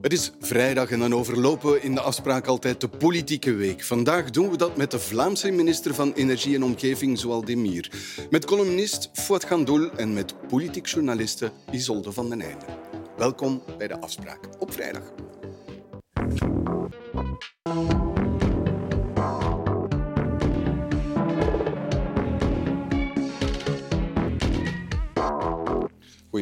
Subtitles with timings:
[0.00, 3.84] Het is vrijdag en dan overlopen we in de afspraak altijd de politieke week.
[3.84, 7.90] Vandaag doen we dat met de Vlaamse minister van Energie en Omgeving, Zoal Demir.
[8.30, 12.64] Met columnist Fouad Gandoul en met politiek journaliste Isolde van den Einde.
[13.16, 15.27] Welkom bij de afspraak op vrijdag.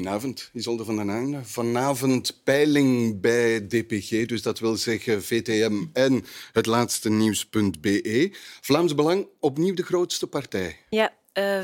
[0.06, 1.44] Goedenavond, Isolde van den Einde.
[1.44, 8.30] Vanavond peiling bij DPG, dus dat wil zeggen VTM en het laatste nieuws.be.
[8.60, 10.78] Vlaams Belang, opnieuw de grootste partij.
[10.88, 11.60] Ja, uh,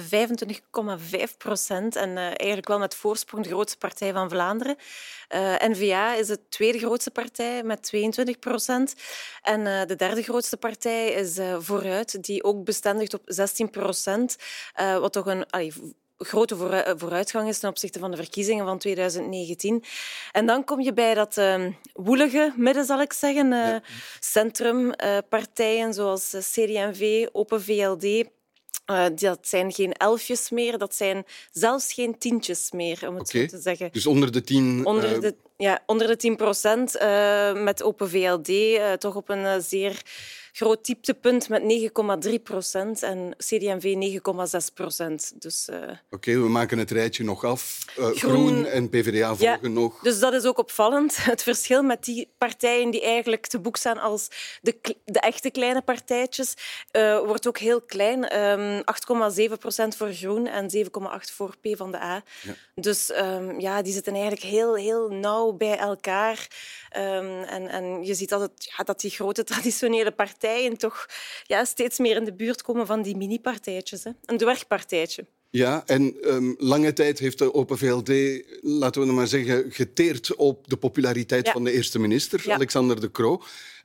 [1.30, 4.77] 25,5 procent en uh, eigenlijk wel met voorsprong de grootste partij van Vlaanderen.
[5.34, 8.95] Uh, N-VA is de tweede grootste partij met 22 procent.
[9.42, 14.36] En de derde grootste partij is Vooruit, die ook bestendigt op 16 procent.
[14.74, 15.47] wat toch een
[16.24, 16.56] grote
[16.96, 19.84] vooruitgang is ten opzichte van de verkiezingen van 2019.
[20.32, 23.47] En dan kom je bij dat uh, woelige midden, zal ik zeggen.
[23.47, 23.83] Uh, ja.
[24.20, 31.92] Centrumpartijen uh, zoals CD&V, Open VLD, uh, dat zijn geen elfjes meer, dat zijn zelfs
[31.92, 33.41] geen tientjes meer, om het okay.
[33.41, 33.88] zo te zeggen.
[33.92, 34.86] Dus onder de tien...
[34.86, 39.62] Onder de, ja, onder de tien procent, uh, met Open VLD uh, toch op een
[39.62, 40.02] zeer
[40.53, 41.62] groot dieptepunt met
[42.28, 44.19] 9,3 procent en CD&V
[44.69, 45.33] 9,6 procent.
[45.42, 45.77] Dus, uh...
[45.77, 47.78] Oké, okay, we maken het rijtje nog af.
[47.98, 50.00] Uh, Groen, Groen, en PvdA volgen ja, nog.
[50.00, 51.17] Dus dat is ook opvallend.
[51.33, 54.28] Het verschil met die partijen die eigenlijk te boek staan als
[54.62, 56.55] de, de echte kleine partijtjes,
[56.92, 58.39] uh, wordt ook heel klein.
[58.39, 58.83] Um,
[59.48, 60.83] 8,7 procent voor Groen en 7,8
[61.34, 62.22] voor P van de A.
[62.42, 62.55] Ja.
[62.75, 66.48] Dus um, ja, die zitten eigenlijk heel, heel nauw bij elkaar.
[66.97, 70.41] Um, en, en je ziet dat, het, ja, dat die grote traditionele partijen
[70.76, 71.06] toch
[71.46, 74.04] ja, steeds meer in de buurt komen van die mini-partijtjes.
[74.24, 75.26] Een dwergpartijtje.
[75.50, 80.68] Ja, en um, lange tijd heeft de Open VLD, laten we maar zeggen, geteerd op
[80.68, 81.52] de populariteit ja.
[81.52, 82.54] van de eerste minister, ja.
[82.54, 83.42] Alexander De Croo.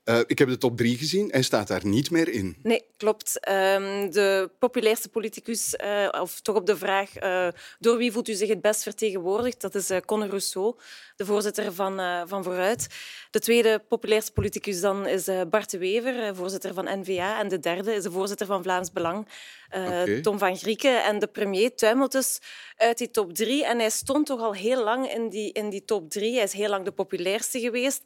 [0.09, 1.29] Uh, ik heb de top drie gezien.
[1.31, 2.57] Hij staat daar niet meer in.
[2.63, 3.49] Nee, klopt.
[3.49, 7.47] Um, de populairste politicus, uh, of toch op de vraag uh,
[7.79, 10.75] door wie voelt u zich het best vertegenwoordigd, dat is Conor Rousseau,
[11.15, 12.87] de voorzitter van, van Vooruit.
[13.31, 17.39] De tweede populairste politicus dan is Bart de Wever, voorzitter van N-VA.
[17.39, 19.27] En de derde is de voorzitter van Vlaams Belang,
[19.69, 20.21] okay.
[20.21, 21.03] Tom van Grieken.
[21.03, 22.39] En de premier tuimelt dus
[22.77, 23.65] uit die top drie.
[23.65, 26.33] En hij stond toch al heel lang in die, in die top drie.
[26.33, 28.01] Hij is heel lang de populairste geweest.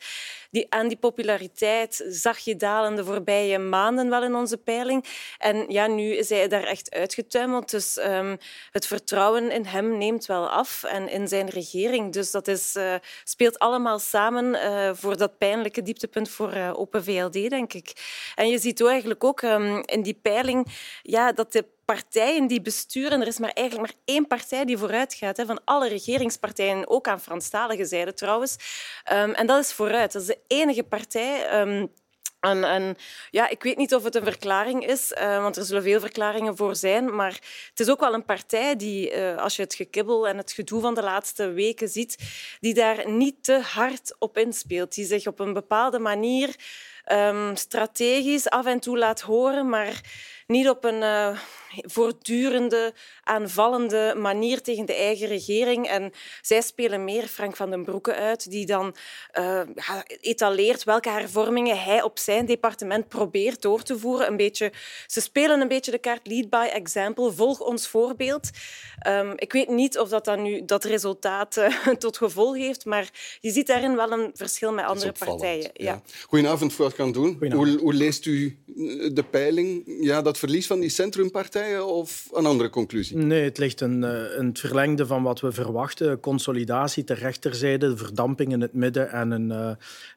[0.51, 5.05] Die, aan die populariteit zag je dalen de voorbije maanden wel in onze peiling.
[5.37, 7.71] En ja, nu is hij daar echt uitgetuimeld.
[7.71, 8.37] Dus um,
[8.71, 12.13] het vertrouwen in hem neemt wel af en in zijn regering.
[12.13, 17.49] Dus dat is, uh, speelt allemaal samen uh, voor dat pijnlijke dieptepunt voor Open VLD,
[17.49, 17.93] denk ik.
[18.35, 20.67] En je ziet eigenlijk ook um, in die peiling
[21.01, 25.13] ja, dat de partijen die besturen, er is maar eigenlijk maar één partij die vooruit
[25.13, 28.55] gaat, hè, van alle regeringspartijen, ook aan Franstalige zijde trouwens.
[29.11, 30.11] Um, en dat is vooruit.
[30.11, 31.61] Dat is de enige partij.
[31.61, 31.91] Um,
[32.41, 32.95] en, en,
[33.29, 36.57] ja, ik weet niet of het een verklaring is, uh, want er zullen veel verklaringen
[36.57, 37.15] voor zijn.
[37.15, 40.51] Maar het is ook wel een partij die, uh, als je het gekibbel en het
[40.51, 42.17] gedoe van de laatste weken ziet,
[42.59, 44.95] die daar niet te hard op inspeelt.
[44.95, 46.55] Die zich op een bepaalde manier
[47.11, 50.01] um, strategisch af en toe laat horen, maar
[50.51, 51.39] niet op een uh,
[51.71, 55.87] voortdurende, aanvallende manier tegen de eigen regering.
[55.87, 56.11] En
[56.41, 58.95] zij spelen meer Frank van den Broeke uit, die dan
[59.39, 59.61] uh,
[60.21, 64.27] etaleert welke hervormingen hij op zijn departement probeert door te voeren.
[64.27, 64.71] Een beetje,
[65.07, 68.49] ze spelen een beetje de kaart lead by example, volg ons voorbeeld.
[69.07, 73.09] Um, ik weet niet of dat dan nu dat resultaat uh, tot gevolg heeft, maar
[73.39, 75.69] je ziet daarin wel een verschil met andere partijen.
[75.73, 75.91] Ja.
[75.91, 76.01] Ja.
[76.27, 77.51] Goedenavond, Fuad Kandoen.
[77.53, 78.57] Hoe, hoe leest u
[79.13, 79.83] de peiling?
[80.01, 83.17] Ja, dat verlies van die centrumpartijen of een andere conclusie?
[83.17, 84.01] Nee, het ligt een,
[84.39, 86.19] een het verlengde van wat we verwachten.
[86.19, 89.71] Consolidatie ter rechterzijde, verdamping in het midden en een, uh,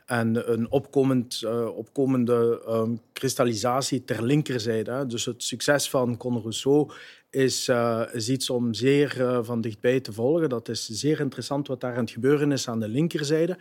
[0.07, 5.07] en een opkomend, uh, opkomende um, kristallisatie ter linkerzijde.
[5.07, 6.91] Dus het succes van Conor Rousseau
[7.35, 10.49] is, uh, is, iets om zeer uh, van dichtbij te volgen.
[10.49, 13.59] Dat is zeer interessant wat daar aan het gebeuren is aan de linkerzijde.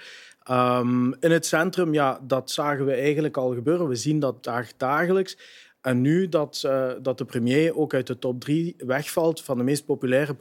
[0.52, 3.88] Um, in het centrum, ja, dat zagen we eigenlijk al gebeuren.
[3.88, 5.38] We zien dat daar dagelijks.
[5.82, 9.64] En nu dat, uh, dat de premier ook uit de top drie wegvalt van de
[9.64, 10.34] meest populaire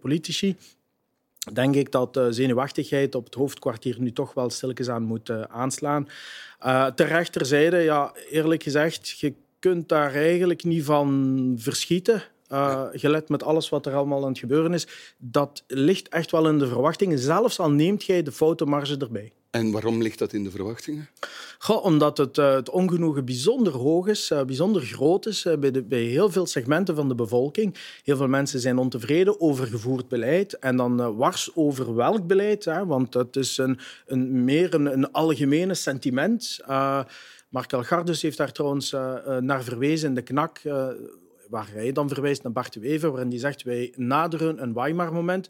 [0.00, 0.56] politici,
[1.52, 6.08] denk ik dat zenuwachtigheid op het hoofdkwartier nu toch wel stilletjes aan moet aanslaan.
[6.94, 12.22] Ter rechterzijde, ja, eerlijk gezegd, je kunt daar eigenlijk niet van verschieten.
[12.52, 14.86] Uh, gelet met alles wat er allemaal aan het gebeuren is.
[15.18, 19.32] Dat ligt echt wel in de verwachtingen, zelfs al neemt jij de foutenmarge erbij.
[19.52, 21.08] En waarom ligt dat in de verwachtingen?
[21.58, 25.70] Goh, omdat het, uh, het, ongenoegen bijzonder hoog is, uh, bijzonder groot is uh, bij,
[25.70, 27.74] de, bij, heel veel segmenten van de bevolking.
[28.04, 32.86] Heel veel mensen zijn ontevreden over gevoerd beleid en dan wars over welk beleid, hè,
[32.86, 36.58] want het is een, een meer een, een algemene sentiment.
[37.48, 38.90] Mark Elgardus heeft daar trouwens
[39.40, 40.60] naar verwezen in de knak
[41.52, 45.48] waar hij dan verwijst naar Bart de Wever, waarin hij zegt wij naderen een Weimar-moment.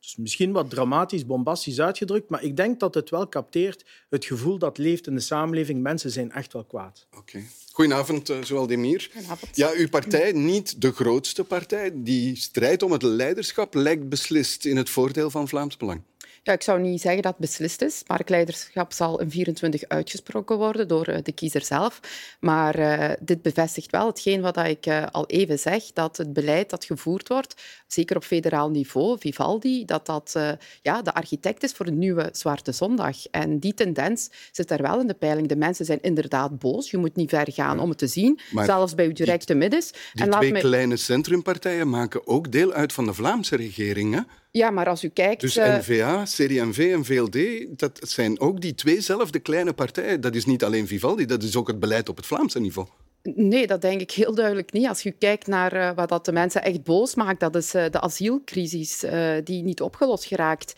[0.00, 4.58] Dus misschien wat dramatisch, bombastisch uitgedrukt, maar ik denk dat het wel capteert het gevoel
[4.58, 5.82] dat leeft in de samenleving.
[5.82, 7.06] Mensen zijn echt wel kwaad.
[7.16, 7.42] Oké.
[7.72, 9.56] Goedenavond, uh, Goedenavond.
[9.56, 14.76] Ja, uw partij, niet de grootste partij, die strijd om het leiderschap lijkt beslist in
[14.76, 16.02] het voordeel van Vlaams Belang.
[16.44, 18.02] Ja, ik zou niet zeggen dat het beslist is.
[18.06, 22.00] Marktleiderschap zal in 24 uitgesproken worden door eh, de kiezer zelf.
[22.40, 26.70] Maar uh, dit bevestigt wel hetgeen wat ik uh, al even zeg, dat het beleid
[26.70, 27.54] dat gevoerd wordt,
[27.86, 30.50] zeker op federaal niveau, Vivaldi, dat dat uh,
[30.82, 33.26] ja, de architect is voor een nieuwe Zwarte Zondag.
[33.30, 35.48] En die tendens zit daar wel in de peiling.
[35.48, 36.90] De mensen zijn inderdaad boos.
[36.90, 37.82] Je moet niet ver gaan ja.
[37.82, 39.92] om het te zien, maar zelfs bij uw directe middens.
[40.12, 40.60] Die en twee me...
[40.60, 44.20] kleine centrumpartijen maken ook deel uit van de Vlaamse regering, hè?
[44.56, 45.40] Ja, maar als u kijkt...
[45.40, 45.76] Dus uh...
[45.76, 50.20] N-VA, CD&V en VLD, dat zijn ook die tweezelfde kleine partijen.
[50.20, 52.88] Dat is niet alleen Vivaldi, dat is ook het beleid op het Vlaamse niveau.
[53.32, 54.88] Nee, dat denk ik heel duidelijk niet.
[54.88, 57.84] Als je kijkt naar uh, wat dat de mensen echt boos maakt, dat is uh,
[57.90, 60.72] de asielcrisis uh, die niet opgelost geraakt.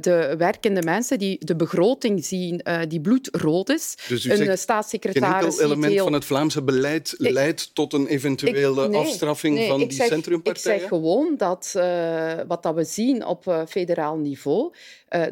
[0.00, 3.96] de werkende mensen die de begroting zien die bloedrood is.
[4.08, 6.04] Dus u een staatssecretaris geen element heel...
[6.04, 9.92] van het Vlaamse beleid ik, leidt tot een eventuele ik, nee, afstraffing nee, van die
[9.92, 10.74] zeg, centrumpartijen?
[10.74, 11.72] Ik zeg gewoon dat
[12.46, 14.72] wat dat we zien op federaal niveau,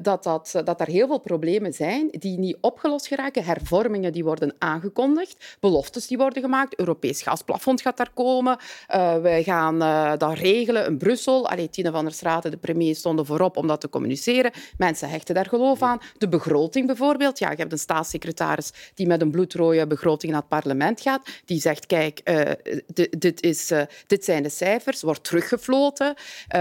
[0.03, 3.45] dat, dat, dat er heel veel problemen zijn die niet opgelost geraken.
[3.45, 6.79] Hervormingen die worden aangekondigd, beloftes die worden gemaakt.
[6.79, 8.59] Europees gasplafond gaat daar komen.
[8.95, 11.49] Uh, wij gaan uh, dat regelen in Brussel.
[11.49, 14.51] Allee, Tine van der Straten, de premier, stonden voorop om dat te communiceren.
[14.79, 15.99] Mensen hechten daar geloof aan.
[16.19, 17.39] De begroting bijvoorbeeld.
[17.39, 21.29] Ja, je hebt een staatssecretaris die met een bloedrode begroting naar het parlement gaat.
[21.45, 22.21] Die zegt, kijk,
[23.19, 23.73] dit, is,
[24.07, 26.15] dit zijn de cijfers, wordt teruggefloten.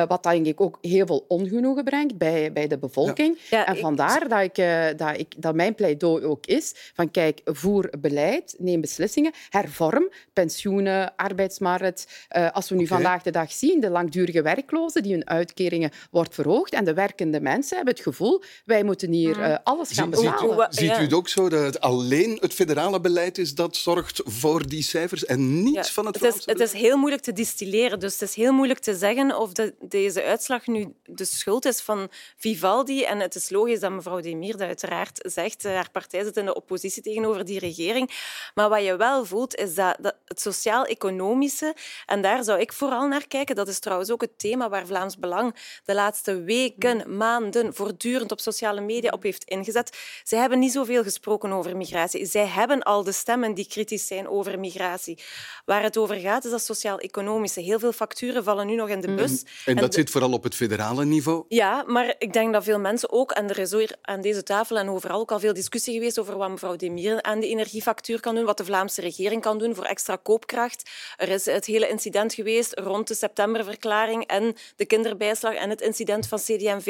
[0.07, 3.37] wat denk ik ook heel veel ongenoegen brengt bij, bij de bevolking.
[3.49, 3.65] Ja.
[3.65, 4.55] en vandaar dat, ik,
[4.97, 9.33] dat, ik, dat mijn pleidooi ook is van kijk, voer beleid, neem beslissingen,
[9.65, 12.07] hervorm pensioenen, arbeidsmarkt.
[12.37, 12.97] Uh, als we nu okay.
[12.97, 17.41] vandaag de dag zien, de langdurige werklozen die hun uitkeringen wordt verhoogd en de werkende
[17.41, 20.67] mensen hebben het gevoel wij moeten hier uh, alles gaan betalen.
[20.69, 24.21] Ziet, ziet u het ook zo dat het alleen het federale beleid is dat zorgt
[24.25, 25.93] voor die cijfers en niets ja.
[25.93, 28.79] van het het is, het is heel moeilijk te distilleren, dus het is heel moeilijk
[28.79, 33.49] te zeggen of de, deze uitslag nu de schuld is van Vivaldi en het is
[33.49, 35.65] logisch dat mevrouw Demir dat uiteraard zegt.
[35.65, 38.11] Eh, haar partij zit in de oppositie tegenover die regering.
[38.53, 41.75] Maar wat je wel voelt, is dat, dat het sociaal-economische,
[42.05, 45.17] en daar zou ik vooral naar kijken, dat is trouwens ook het thema waar Vlaams
[45.17, 45.55] Belang
[45.85, 49.97] de laatste weken, maanden voortdurend op sociale media op heeft ingezet.
[50.23, 52.25] Zij hebben niet zoveel gesproken over migratie.
[52.25, 55.23] Zij hebben al de stemmen die kritisch zijn over migratie.
[55.65, 57.61] Waar het over gaat, is dat sociaal-economische.
[57.61, 59.31] Heel veel facturen vallen nu nog in de bus.
[59.31, 59.47] Mm.
[59.65, 61.45] En dat zit vooral op het federale niveau?
[61.47, 64.77] Ja, maar ik denk dat veel mensen ook, en er is hier aan deze tafel
[64.77, 68.35] en overal ook al veel discussie geweest over wat mevrouw Demir aan de energiefactuur kan
[68.35, 70.89] doen, wat de Vlaamse regering kan doen voor extra koopkracht.
[71.17, 76.27] Er is het hele incident geweest rond de septemberverklaring en de kinderbijslag en het incident
[76.27, 76.87] van CD&V.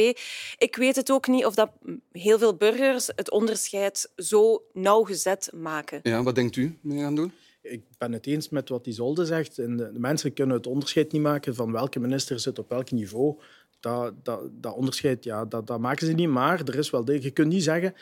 [0.58, 1.70] Ik weet het ook niet of dat
[2.12, 6.00] heel veel burgers het onderscheid zo nauwgezet maken.
[6.04, 7.32] Ja, wat denkt u mee gaan doen?
[7.62, 9.60] Ik ben het eens met wat Isolde zegt.
[9.60, 13.40] En de mensen kunnen het onderscheid niet maken van welke minister zit op welk niveau
[13.80, 16.30] dat, dat, dat onderscheid ja, dat, dat maken ze niet.
[16.30, 17.94] Maar er is wel je kunt niet zeggen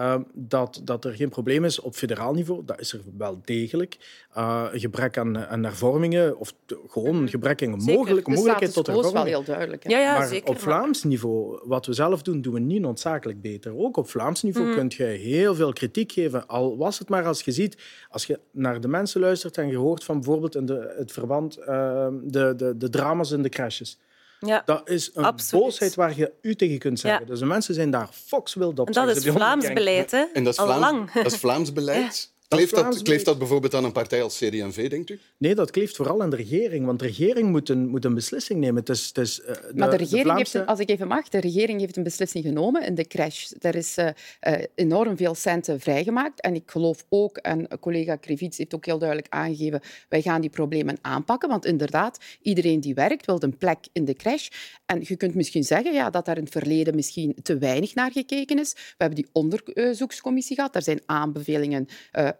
[0.00, 2.62] uh, dat, dat er geen probleem is op federaal niveau.
[2.64, 3.96] Dat is er wel degelijk.
[4.36, 6.54] Uh, gebrek aan, aan hervormingen, of
[6.86, 9.14] gewoon een gebrek aan mogelijk, mogelijkheid tot hervorming.
[9.14, 9.88] Dat is wel heel duidelijk.
[9.88, 13.40] Ja, ja, maar zeker, op Vlaams niveau, wat we zelf doen, doen we niet noodzakelijk
[13.40, 13.76] beter.
[13.76, 14.74] Ook op Vlaams niveau mm.
[14.74, 16.46] kun je heel veel kritiek geven.
[16.46, 17.76] Al was het maar als je ziet,
[18.08, 21.58] als je naar de mensen luistert en je hoort van bijvoorbeeld in de, het verband,
[21.58, 23.98] uh, de, de, de drama's in de crashes.
[24.46, 25.64] Ja, dat is een absoluut.
[25.64, 27.20] boosheid waar je u tegen kunt zeggen.
[27.20, 27.26] Ja.
[27.26, 28.86] Dus de mensen zijn daar fokswild op.
[28.86, 30.24] En dat is Vlaams beleid, hè?
[30.32, 32.32] En dat is, Vlaams, dat is Vlaams beleid.
[32.56, 35.18] Kleeft dat, kleeft dat bijvoorbeeld aan een partij als CD&V, denkt u?
[35.36, 36.86] Nee, dat kleeft vooral aan de regering.
[36.86, 38.76] Want de regering moet een, moet een beslissing nemen.
[38.76, 40.56] Het is, het is, uh, de, maar de regering de Vlaamse...
[40.56, 43.50] heeft, als ik even mag, de regering heeft een beslissing genomen in de crash.
[43.58, 44.08] Er is uh,
[44.48, 46.40] uh, enorm veel centen vrijgemaakt.
[46.40, 50.50] En ik geloof ook, en collega Krivits heeft ook heel duidelijk aangegeven, wij gaan die
[50.50, 51.48] problemen aanpakken.
[51.48, 54.48] Want inderdaad, iedereen die werkt wil een plek in de crash.
[54.86, 58.12] En je kunt misschien zeggen ja, dat daar in het verleden misschien te weinig naar
[58.12, 58.72] gekeken is.
[58.72, 60.72] We hebben die onderzoekscommissie gehad.
[60.72, 61.88] Daar zijn aanbevelingen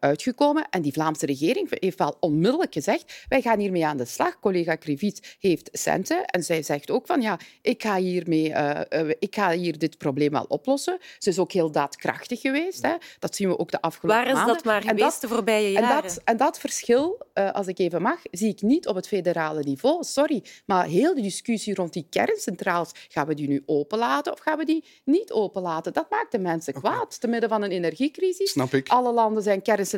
[0.00, 0.66] uitgekomen.
[0.70, 4.40] En die Vlaamse regering heeft wel onmiddellijk gezegd, wij gaan hiermee aan de slag.
[4.40, 8.80] Collega Krivits heeft centen en zij zegt ook van, ja, ik ga, hiermee, uh,
[9.18, 10.98] ik ga hier dit probleem wel oplossen.
[11.18, 12.82] Ze is ook heel daadkrachtig geweest.
[12.82, 12.94] Hè.
[13.18, 14.44] Dat zien we ook de afgelopen maanden.
[14.44, 15.88] Waar is dat maar geweest de voorbije jaren?
[15.88, 19.08] En dat, en dat verschil, uh, als ik even mag, zie ik niet op het
[19.08, 20.04] federale niveau.
[20.04, 24.58] Sorry, maar heel de discussie rond die kerncentrales, gaan we die nu openlaten of gaan
[24.58, 25.92] we die niet openlaten?
[25.92, 27.20] Dat maakt de mensen kwaad.
[27.20, 28.50] Te midden van een energiecrisis.
[28.50, 28.88] Snap ik.
[28.88, 29.89] Alle landen zijn kerncentrales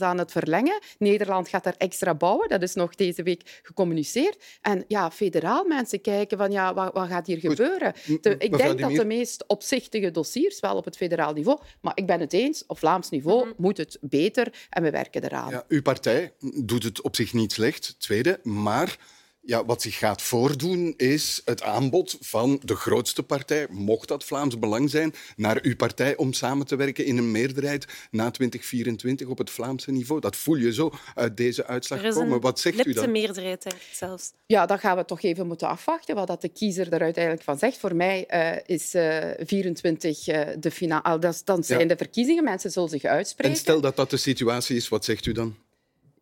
[0.00, 0.78] aan het verlengen.
[0.98, 2.48] Nederland gaat daar extra bouwen.
[2.48, 4.44] Dat is nog deze week gecommuniceerd.
[4.62, 7.94] En ja, federaal mensen kijken van ja, wat, wat gaat hier gebeuren?
[8.38, 12.20] ik denk dat de meest opzichtige dossiers wel op het federaal niveau, maar ik ben
[12.20, 13.54] het eens, op Vlaams niveau mhm.
[13.56, 15.50] moet het beter en we werken eraan.
[15.50, 16.32] Ja, uw partij
[16.64, 18.96] doet het op zich niet slecht, tweede, maar
[19.42, 24.58] ja, wat zich gaat voordoen is het aanbod van de grootste partij, mocht dat Vlaams
[24.58, 29.38] Belang zijn, naar uw partij om samen te werken in een meerderheid na 2024 op
[29.38, 30.20] het Vlaamse niveau.
[30.20, 32.40] Dat voel je zo uit deze uitslag komen.
[32.40, 33.04] Wat zegt u dan?
[33.04, 34.32] Een meerderheid, zelfs.
[34.46, 37.58] Ja, dat gaan we toch even moeten afwachten, wat dat de kiezer er uiteindelijk van
[37.58, 37.78] zegt.
[37.78, 41.34] Voor mij uh, is uh, 24 uh, de finale.
[41.44, 43.52] Dan zijn de verkiezingen, mensen zullen zich uitspreken.
[43.52, 45.56] En stel dat dat de situatie is, wat zegt u dan?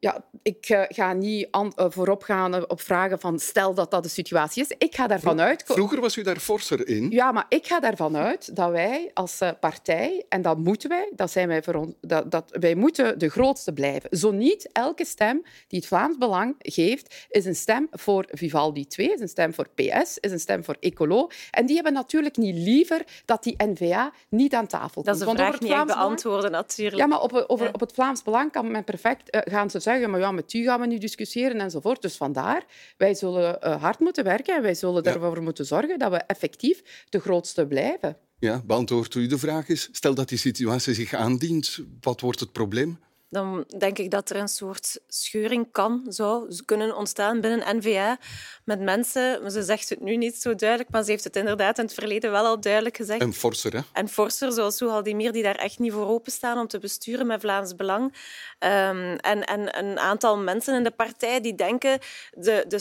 [0.00, 4.02] Ja, ik uh, ga niet an, uh, voorop gaan op vragen van stel dat dat
[4.02, 4.74] de situatie is.
[4.78, 5.62] Ik ga daarvan uit...
[5.66, 7.10] Vroeger was u daar forser in.
[7.10, 11.12] Ja, maar ik ga daarvan uit dat wij als uh, partij, en dat moeten wij,
[11.14, 14.18] dat zijn wij, voor dat, dat, wij moeten de grootste blijven.
[14.18, 19.12] Zo niet, elke stem die het Vlaams Belang geeft, is een stem voor Vivaldi 2,
[19.12, 21.28] is een stem voor PS, is een stem voor Ecolo.
[21.50, 25.06] En die hebben natuurlijk niet liever dat die N-VA niet aan tafel komt.
[25.06, 26.96] Dat is een vraag niet beantwoorden, natuurlijk.
[26.96, 30.20] Ja, maar op, over, op het Vlaams Belang kan men perfect gaan ze zeggen, maar
[30.20, 32.02] ja, met u gaan we nu discussiëren enzovoort.
[32.02, 32.64] Dus vandaar,
[32.96, 35.12] wij zullen uh, hard moeten werken en wij zullen ja.
[35.12, 38.16] ervoor moeten zorgen dat we effectief de grootste blijven.
[38.38, 42.52] Ja, beantwoord u de vraag is, stel dat die situatie zich aandient, wat wordt het
[42.52, 42.98] probleem?
[43.30, 48.18] Dan denk ik dat er een soort scheuring kan, zou kunnen ontstaan binnen NVA
[48.64, 49.50] met mensen.
[49.50, 52.30] Ze zegt het nu niet zo duidelijk, maar ze heeft het inderdaad in het verleden
[52.30, 53.20] wel al duidelijk gezegd.
[53.20, 53.80] En forser, hè?
[53.92, 57.76] En forser, zoals Soehaldimir, die daar echt niet voor openstaan om te besturen met Vlaams
[57.76, 58.04] Belang.
[58.04, 61.98] Um, en, en een aantal mensen in de partij die denken
[62.30, 62.80] de, de,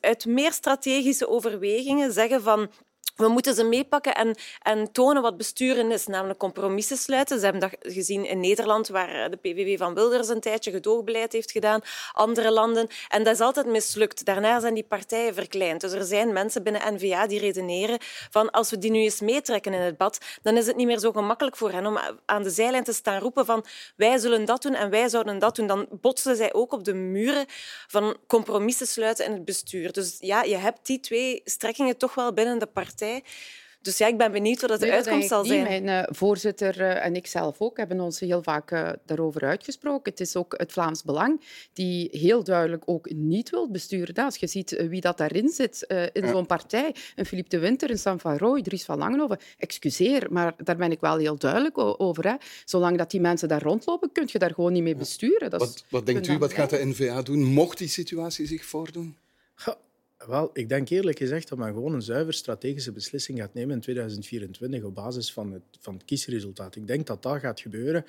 [0.00, 2.70] uit meer strategische overwegingen zeggen van
[3.16, 7.38] we moeten ze meepakken en, en tonen wat besturen is, namelijk compromissen sluiten.
[7.38, 11.50] Ze hebben dat gezien in Nederland, waar de PVV van Wilders een tijdje gedoogbeleid heeft
[11.50, 11.80] gedaan,
[12.12, 12.88] andere landen.
[13.08, 14.24] En dat is altijd mislukt.
[14.24, 15.80] Daarna zijn die partijen verkleind.
[15.80, 17.98] Dus er zijn mensen binnen N-VA die redeneren
[18.30, 20.98] van als we die nu eens meetrekken in het bad, dan is het niet meer
[20.98, 23.64] zo gemakkelijk voor hen om aan de zijlijn te staan roepen van
[23.96, 25.66] wij zullen dat doen en wij zouden dat doen.
[25.66, 27.44] Dan botsen zij ook op de muren
[27.86, 29.92] van compromissen sluiten in het bestuur.
[29.92, 33.05] Dus ja, je hebt die twee strekkingen toch wel binnen de partij.
[33.86, 35.62] Dus ja, ik ben benieuwd wat de uitkomst zal zijn.
[35.62, 40.10] Mijn uh, voorzitter uh, en ik zelf ook hebben ons heel vaak uh, daarover uitgesproken.
[40.10, 41.40] Het is ook het Vlaams Belang
[41.72, 44.14] die heel duidelijk ook niet wil besturen.
[44.14, 46.30] Als je ziet wie dat daarin zit in ja.
[46.30, 50.54] zo'n partij, een Philippe de Winter, een Sam van Rooij, Dries van Langenhoven, excuseer, maar
[50.64, 52.28] daar ben ik wel heel duidelijk over.
[52.28, 52.34] Hè.
[52.64, 55.50] Zolang dat die mensen daar rondlopen, kun je daar gewoon niet mee besturen.
[55.50, 59.16] Dat wat, wat denkt u, wat gaat de NVA doen, mocht die situatie zich voordoen?
[60.26, 63.80] Wel, ik denk eerlijk gezegd dat men gewoon een zuiver strategische beslissing gaat nemen in
[63.80, 66.76] 2024 op basis van het, van het kiesresultaat.
[66.76, 68.04] Ik denk dat dat gaat gebeuren.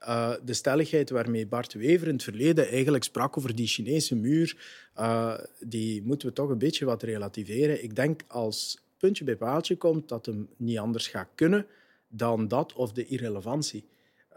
[0.00, 4.56] Uh, de stelligheid waarmee Bart Wever in het verleden eigenlijk sprak over die Chinese muur,
[4.98, 7.82] uh, die moeten we toch een beetje wat relativeren.
[7.82, 11.66] Ik denk als puntje bij paaltje komt dat hem niet anders gaat kunnen
[12.08, 13.84] dan dat of de irrelevantie.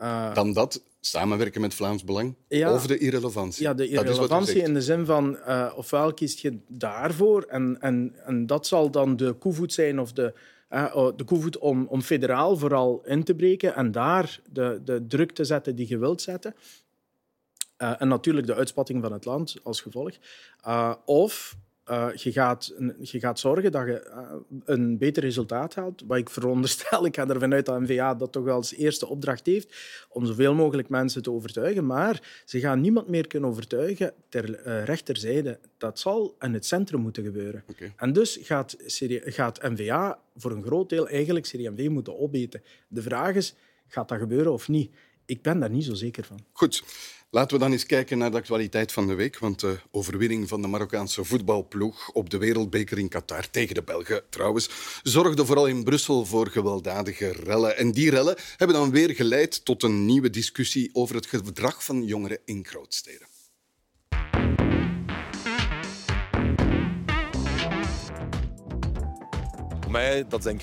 [0.01, 3.63] Uh, dan dat samenwerken met Vlaams Belang ja, of de irrelevantie?
[3.63, 8.45] Ja, de irrelevantie in de zin van uh, ofwel kiest je daarvoor en, en, en
[8.45, 10.33] dat zal dan de koevoet zijn of de,
[10.69, 15.31] uh, de koevoet om, om federaal vooral in te breken en daar de, de druk
[15.31, 16.55] te zetten die je wilt zetten.
[17.77, 20.11] En natuurlijk de uitspatting van het land als gevolg.
[21.05, 21.55] of
[21.91, 24.31] uh, je, gaat, je gaat zorgen dat je uh,
[24.65, 26.03] een beter resultaat haalt.
[26.07, 29.45] Wat ik veronderstel, ik ga ervan uit dat NVA dat toch wel als eerste opdracht
[29.45, 29.75] heeft,
[30.09, 31.85] om zoveel mogelijk mensen te overtuigen.
[31.85, 35.59] Maar ze gaan niemand meer kunnen overtuigen ter uh, rechterzijde.
[35.77, 37.63] Dat zal in het centrum moeten gebeuren.
[37.67, 37.93] Okay.
[37.95, 38.75] En dus gaat,
[39.23, 42.61] gaat NVA voor een groot deel eigenlijk CD&V moeten opeten.
[42.87, 43.55] De vraag is,
[43.87, 44.91] gaat dat gebeuren of niet?
[45.25, 46.39] Ik ben daar niet zo zeker van.
[46.51, 46.83] Goed.
[47.29, 49.39] Laten we dan eens kijken naar de actualiteit van de week.
[49.39, 54.23] Want de overwinning van de Marokkaanse voetbalploeg op de Wereldbeker in Qatar, tegen de Belgen
[54.29, 54.69] trouwens,
[55.03, 57.77] zorgde vooral in Brussel voor gewelddadige rellen.
[57.77, 62.03] En die rellen hebben dan weer geleid tot een nieuwe discussie over het gedrag van
[62.03, 63.34] jongeren in grootsteden.
[69.95, 70.59] Mij, dat zijn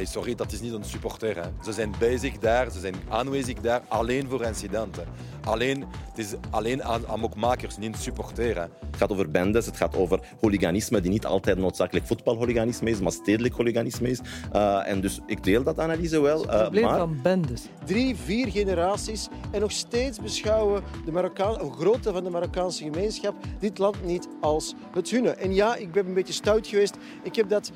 [0.00, 1.36] is, sorry, dat is niet een supporter.
[1.36, 1.48] Hè.
[1.64, 5.04] Ze zijn bezig daar, ze zijn aanwezig daar, alleen voor incidenten.
[5.44, 8.70] Alleen, het is alleen aan amokmakers, niet supporteren.
[8.90, 13.12] Het gaat over bendes, het gaat over hooliganisme, die niet altijd noodzakelijk voetbalhooliganisme is, maar
[13.12, 14.20] stedelijk hooliganisme is.
[14.54, 16.40] Uh, en dus ik deel dat analyse wel.
[16.40, 16.98] Het probleem maar...
[16.98, 17.62] van bendes.
[17.84, 23.34] Drie, vier generaties en nog steeds beschouwen de Marokkaan, een grote van de Marokkaanse gemeenschap
[23.58, 25.30] dit land niet als het hunne.
[25.30, 26.96] En ja, ik ben een beetje stout geweest.
[27.22, 27.72] Ik heb dat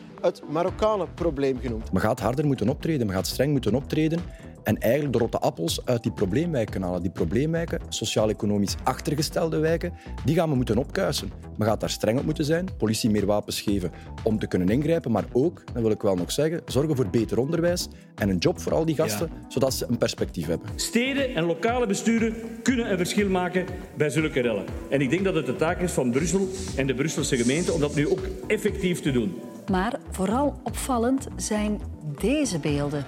[0.71, 1.93] het Marokkanen-probleem genoemd.
[1.93, 4.21] Men gaat harder moeten optreden, men gaat streng moeten optreden.
[4.63, 7.03] En eigenlijk de rotte appels uit die probleemwijken halen.
[7.03, 9.93] Die probleemwijken, sociaal-economisch achtergestelde wijken,
[10.25, 11.33] die gaan we moeten opkuisen.
[11.57, 13.91] Men gaat daar streng op moeten zijn, politie meer wapens geven
[14.23, 17.39] om te kunnen ingrijpen, maar ook, dat wil ik wel nog zeggen, zorgen voor beter
[17.39, 20.69] onderwijs en een job voor al die gasten, zodat ze een perspectief hebben.
[20.75, 24.65] Steden en lokale besturen kunnen een verschil maken bij zulke rellen.
[24.89, 27.81] En ik denk dat het de taak is van Brussel en de Brusselse gemeente om
[27.81, 29.50] dat nu ook effectief te doen.
[29.69, 31.81] Maar vooral opvallend zijn
[32.19, 33.05] deze beelden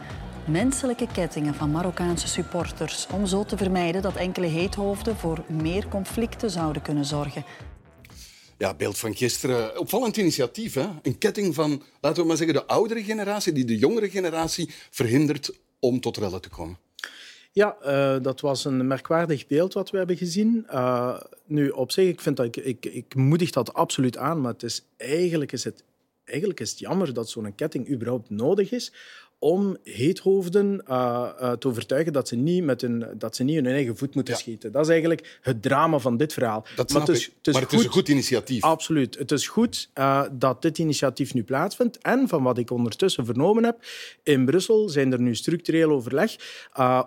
[0.47, 6.51] menselijke kettingen van Marokkaanse supporters om zo te vermijden dat enkele heethoofden voor meer conflicten
[6.51, 7.45] zouden kunnen zorgen.
[8.59, 9.79] Ja, beeld van gisteren.
[9.79, 10.87] Opvallend initiatief, hè?
[11.03, 15.59] Een ketting van, laten we maar zeggen, de oudere generatie die de jongere generatie verhindert
[15.81, 16.79] om tot rellen te komen.
[17.53, 20.67] Ja, uh, dat was een merkwaardig beeld wat we hebben gezien.
[20.71, 24.53] Uh, nu, op zich, ik, vind dat ik, ik, ik moedig dat absoluut aan, maar
[24.53, 25.85] het is, eigenlijk, is het,
[26.25, 28.93] eigenlijk is het jammer dat zo'n ketting überhaupt nodig is,
[29.43, 33.67] om heethoofden uh, uh, te overtuigen dat ze, niet met hun, dat ze niet hun
[33.67, 34.73] eigen voet moeten schieten.
[34.73, 36.65] Dat is eigenlijk het drama van dit verhaal.
[36.77, 38.63] Dat maar het is, het is maar het goed, is een goed initiatief.
[38.63, 39.19] Absoluut.
[39.19, 41.99] Het is goed uh, dat dit initiatief nu plaatsvindt.
[41.99, 43.85] En van wat ik ondertussen vernomen heb,
[44.23, 46.37] in Brussel zijn er nu structureel overleg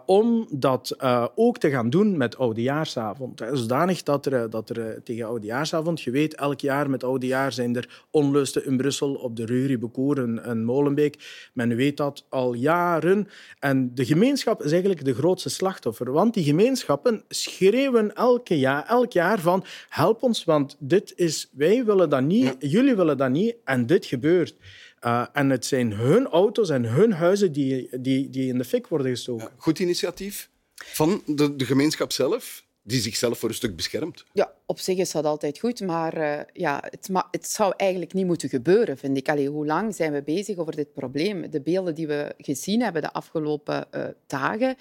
[0.06, 0.96] om dat
[1.36, 3.44] ook te gaan doen met Oudejaarsavond.
[3.54, 8.04] Zodanig dat er, dat er tegen Oudejaarsavond, je weet, elk jaar met Oudejaar zijn er
[8.12, 9.80] onlusten in Brussel, op de Ruri,
[10.16, 11.50] en, en Molenbeek.
[11.54, 13.28] Men weet dat al jaren.
[13.60, 16.12] En de gemeenschap is eigenlijk de grootste slachtoffer.
[16.12, 21.86] Want die gemeenschappen schreeuwen elke jaar, elk jaar van help ons, want dit is, wij
[21.86, 24.56] willen dat niet, jullie willen dat niet en dit gebeurt.
[25.02, 28.88] Uh, en het zijn hun auto's en hun huizen die, die, die in de fik
[28.88, 29.50] worden gestoken.
[29.58, 34.26] goed initiatief van de, de gemeenschap zelf die zichzelf voor een stuk beschermt.
[34.32, 38.26] Ja, op zich is dat altijd goed, maar uh, ja, het, het, zou eigenlijk niet
[38.26, 39.28] moeten gebeuren, vind ik.
[39.28, 41.50] Hoe lang zijn we bezig over dit probleem?
[41.50, 44.76] De beelden die we gezien hebben de afgelopen uh, dagen,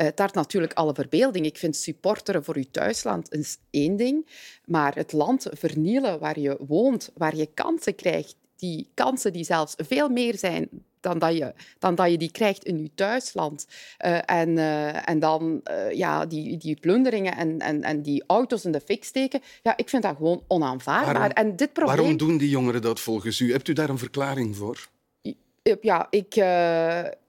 [0.00, 1.46] uh, taart natuurlijk alle verbeelding.
[1.46, 4.26] Ik vind supporteren voor je thuisland is één ding,
[4.64, 9.74] maar het land vernielen waar je woont, waar je kansen krijgt, die kansen die zelfs
[9.76, 10.68] veel meer zijn
[11.00, 13.66] dan dat je, dan dat je die krijgt in je thuisland.
[14.06, 18.64] Uh, en, uh, en dan uh, ja, die, die plunderingen en, en, en die auto's
[18.64, 19.40] in de fik steken.
[19.62, 21.14] Ja, ik vind dat gewoon onaanvaardbaar.
[21.14, 21.96] Waarom, en dit probleem...
[21.96, 23.52] waarom doen die jongeren dat volgens u?
[23.52, 24.88] Hebt u daar een verklaring voor?
[25.80, 26.34] Ja, ik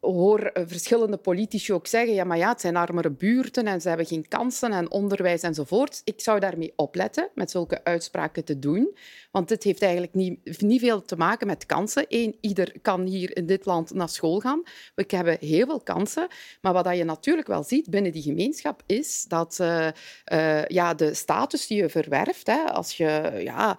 [0.02, 4.06] hoor verschillende politici ook zeggen ja, maar ja, het zijn armere buurten en ze hebben
[4.06, 6.02] geen kansen en onderwijs enzovoort.
[6.04, 8.98] Ik zou daarmee opletten met zulke uitspraken te doen.
[9.32, 12.06] Want dit heeft eigenlijk niet, niet veel te maken met kansen.
[12.42, 14.64] Ieder kan hier in dit land naar school gaan.
[14.96, 16.28] We hebben heel veel kansen.
[16.62, 19.88] Maar wat je natuurlijk wel ziet binnen die gemeenschap is dat uh,
[20.34, 23.78] uh, ja, de status die je verwerft, hè, als je ja,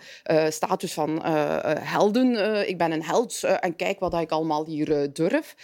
[0.49, 1.25] status van
[1.79, 5.55] helden, ik ben een held en kijk wat ik allemaal hier durf,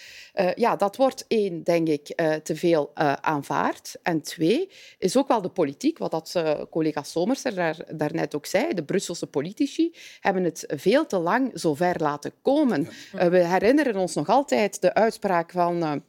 [0.54, 2.06] ja, dat wordt één, denk ik,
[2.42, 3.96] te veel aanvaard.
[4.02, 8.46] En twee, is ook wel de politiek, wat dat collega Somers er daar, daarnet ook
[8.46, 12.88] zei, de Brusselse politici hebben het veel te lang zo ver laten komen.
[13.12, 16.02] We herinneren ons nog altijd de uitspraak van...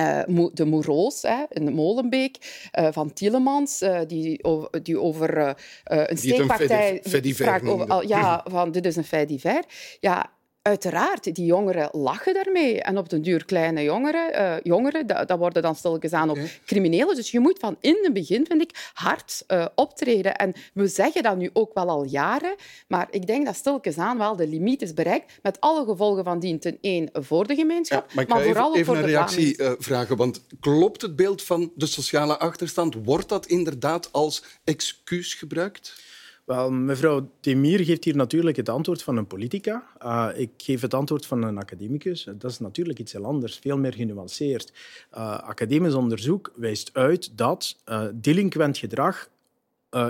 [0.00, 6.16] Uh, de Moeroos hè, in Molenbeek, uh, van Tielemans, uh, die, over, die over een
[6.16, 7.66] steekpartij sprak.
[7.66, 9.96] Over, ja, van dit is een fait divers.
[10.00, 10.30] Ja,
[10.68, 12.82] Uiteraard, die jongeren lachen daarmee.
[12.82, 16.38] En op den duur kleine jongeren, uh, jongeren dat, dat, worden dan stilletjes aan ook
[16.66, 17.16] criminelen.
[17.16, 20.36] Dus je moet van in het begin, vind ik, hard uh, optreden.
[20.36, 22.54] En we zeggen dat nu ook wel al jaren,
[22.88, 26.38] maar ik denk dat stilletjes aan wel de limiet is bereikt, met alle gevolgen van
[26.38, 29.62] dien ten één voor de gemeenschap, ja, maar, maar vooral even, even voor een reactie
[29.62, 32.94] uh, vragen, want klopt het beeld van de sociale achterstand?
[33.04, 36.12] Wordt dat inderdaad als excuus gebruikt?
[36.44, 39.86] Wel, mevrouw Temir geeft hier natuurlijk het antwoord van een politica.
[40.02, 42.28] Uh, ik geef het antwoord van een academicus.
[42.36, 44.72] Dat is natuurlijk iets heel anders, veel meer genuanceerd.
[45.14, 49.32] Uh, academisch onderzoek wijst uit dat uh, delinquent gedrag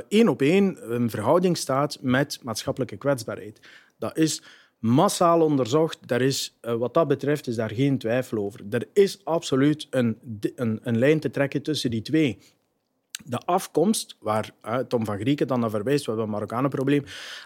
[0.09, 3.61] één op één een verhouding staat met maatschappelijke kwetsbaarheid.
[3.99, 4.43] Dat is
[4.79, 6.09] massaal onderzocht.
[6.09, 8.61] Daar is, wat dat betreft is daar geen twijfel over.
[8.71, 10.19] Er is absoluut een,
[10.55, 12.39] een, een lijn te trekken tussen die twee.
[13.25, 14.51] De afkomst, waar
[14.89, 17.05] Tom van Grieken dan naar verwijst, we hebben een Marokkanenprobleem,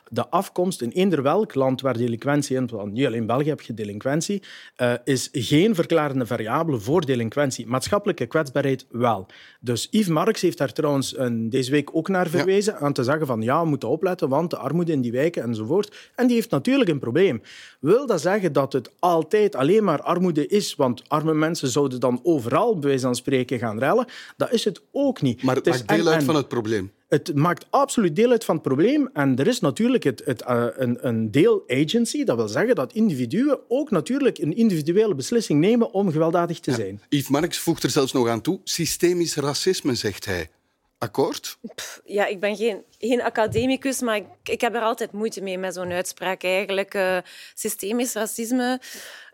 [0.08, 3.60] de afkomst in eender welk land waar delinquentie in, want niet alleen in België heb
[3.60, 4.42] je delinquentie,
[4.76, 7.66] uh, is geen verklarende variabele voor delinquentie.
[7.66, 9.26] Maatschappelijke kwetsbaarheid wel.
[9.60, 12.78] Dus Yves Marx heeft daar trouwens een, deze week ook naar verwezen, ja.
[12.78, 16.10] aan te zeggen van ja, we moeten opletten, want de armoede in die wijken enzovoort.
[16.14, 17.42] En die heeft natuurlijk een probleem.
[17.80, 22.20] Wil dat zeggen dat het altijd alleen maar armoede is, want arme mensen zouden dan
[22.22, 24.06] overal, bij wijze van spreken, gaan rellen?
[24.36, 25.42] Dat is het ook niet.
[25.42, 26.92] Maar het maakt deel uit van het probleem.
[27.08, 29.10] Het maakt absoluut deel uit van het probleem.
[29.12, 32.24] En er is natuurlijk het, het, uh, een, een deel agency.
[32.24, 36.76] Dat wil zeggen dat individuen ook natuurlijk een individuele beslissing nemen om gewelddadig te ja.
[36.76, 37.02] zijn.
[37.08, 38.60] Yves Marx voegt er zelfs nog aan toe.
[38.64, 40.50] Systemisch racisme, zegt hij.
[40.98, 41.58] Akkoord?
[41.74, 45.58] Pff, ja, ik ben geen, geen academicus, maar ik, ik, heb er altijd moeite mee
[45.58, 46.94] met zo'n uitspraak eigenlijk.
[46.94, 47.18] Uh,
[47.54, 48.80] systemisch racisme.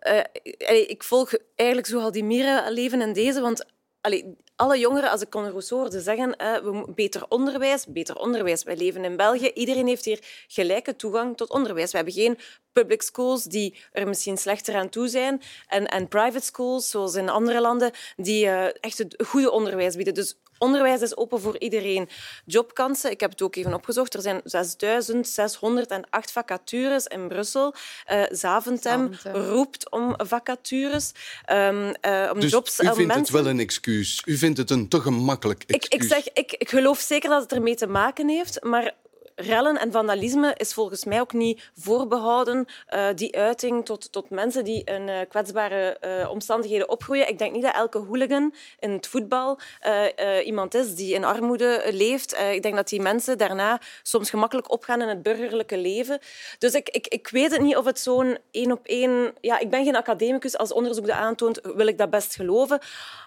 [0.02, 3.64] Uh, ik volg eigenlijk zo al die mieren leven in deze, want
[4.00, 8.62] allee, alle jongeren, als ik Conor Rousseau hoorde zeggen, we beter onderwijs, beter onderwijs.
[8.62, 11.90] Wij leven in België, iedereen heeft hier gelijke toegang tot onderwijs.
[11.90, 12.38] We hebben geen
[12.74, 17.28] public schools die er misschien slechter aan toe zijn en, en private schools, zoals in
[17.28, 20.14] andere landen, die uh, echt het goede onderwijs bieden.
[20.14, 22.08] Dus Onderwijs is open voor iedereen.
[22.44, 24.14] Jobkansen, ik heb het ook even opgezocht.
[24.14, 27.74] Er zijn 6.608 vacatures in Brussel.
[28.12, 31.12] Uh, Zaventem, Zaventem roept om vacatures,
[31.52, 32.80] um, uh, om dus jobs.
[32.80, 33.20] u vindt mensen...
[33.20, 34.22] het wel een excuus?
[34.24, 35.84] U vindt het een te gemakkelijk excuus?
[35.86, 38.94] Ik, ik, zeg, ik, ik geloof zeker dat het ermee te maken heeft, maar
[39.34, 44.64] rellen en vandalisme is volgens mij ook niet voorbehouden, uh, die uiting, tot, tot mensen
[44.64, 47.28] die in uh, kwetsbare uh, omstandigheden opgroeien.
[47.28, 49.58] Ik denk niet dat elke hooligan in het voetbal
[50.44, 52.36] iemand is die in armoede leeft.
[52.52, 56.18] ik denk dat die mensen daarna soms gemakkelijk opgaan in het burgerlijke leven.
[56.58, 59.34] Dus ik, ik, ik weet het niet of het zo'n één op één...
[59.40, 60.56] Ja, ik ben geen academicus.
[60.56, 62.78] Als onderzoek dat aantoont, wil ik dat best geloven.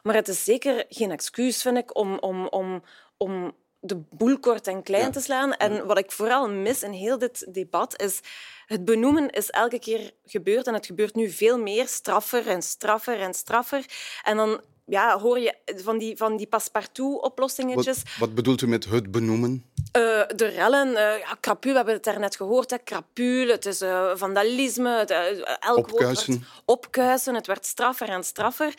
[0.03, 2.17] Maar het is zeker geen excuus, vind ik, om...
[2.19, 2.83] om, om,
[3.17, 5.09] om de boel kort en klein ja.
[5.09, 5.53] te slaan.
[5.53, 8.19] En wat ik vooral mis in heel dit debat is...
[8.65, 11.87] Het benoemen is elke keer gebeurd en het gebeurt nu veel meer.
[11.87, 13.85] Straffer en straffer en straffer.
[14.23, 18.03] En dan ja, hoor je van die, van die paspartout-oplossingetjes.
[18.03, 19.65] Wat, wat bedoelt u met het benoemen?
[19.97, 20.01] Uh,
[20.35, 22.69] de rellen, uh, ja, we hebben het daarnet gehoord.
[22.69, 22.77] Hè.
[23.23, 25.11] Het is uh, vandalisme, het,
[25.59, 26.33] elk opkuisen.
[26.33, 27.35] woord werd opkuisen.
[27.35, 28.73] Het werd straffer en straffer.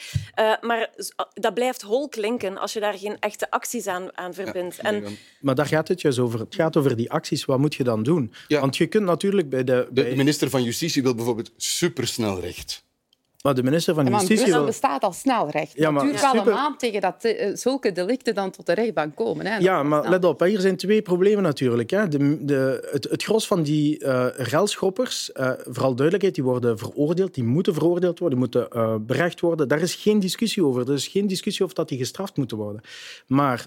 [0.60, 0.90] maar
[1.32, 4.76] dat blijft hol klinken als je daar geen echte acties aan, aan verbindt.
[4.76, 6.40] Ja, en, maar daar gaat het juist over.
[6.40, 7.44] Het gaat over die acties.
[7.44, 8.32] Wat moet je dan doen?
[8.48, 8.60] Ja.
[8.60, 9.86] Want je kunt natuurlijk bij de...
[9.90, 10.16] De bij...
[10.16, 12.86] minister van Justitie wil bijvoorbeeld supersnel recht.
[13.42, 14.64] Maar de minister van Ja, Justitie wil...
[14.64, 15.72] bestaat al snelrecht.
[15.74, 18.66] Ja, maar het duurt wel super- een maand tegen dat eh, zulke delicten dan tot
[18.66, 19.46] de rechtbank komen.
[19.46, 19.56] Hè.
[19.56, 21.90] Ja, maar let op, hè, hier zijn twee problemen natuurlijk.
[21.90, 22.08] Hè.
[22.08, 27.34] De, de, het, het gros van die uh, relschoppers, uh, vooral duidelijkheid, die worden veroordeeld,
[27.34, 29.68] die moeten veroordeeld worden, die moeten berecht worden.
[29.68, 30.88] Daar is geen discussie over.
[30.88, 32.82] Er is geen discussie over dat die gestraft moeten worden.
[33.26, 33.66] Maar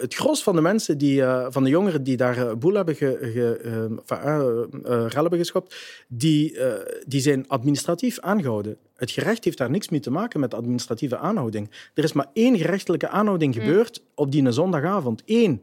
[0.00, 5.08] het gros van de mensen, die, van de jongeren die daar boel hebben, ge, ge,
[5.08, 5.76] rel hebben geschopt,
[6.08, 6.58] die,
[7.06, 8.78] die zijn administratief aangehouden.
[9.00, 11.70] Het gerecht heeft daar niks mee te maken met administratieve aanhouding.
[11.94, 13.60] Er is maar één gerechtelijke aanhouding Mm.
[13.60, 15.22] gebeurd op die zondagavond.
[15.26, 15.62] Eén.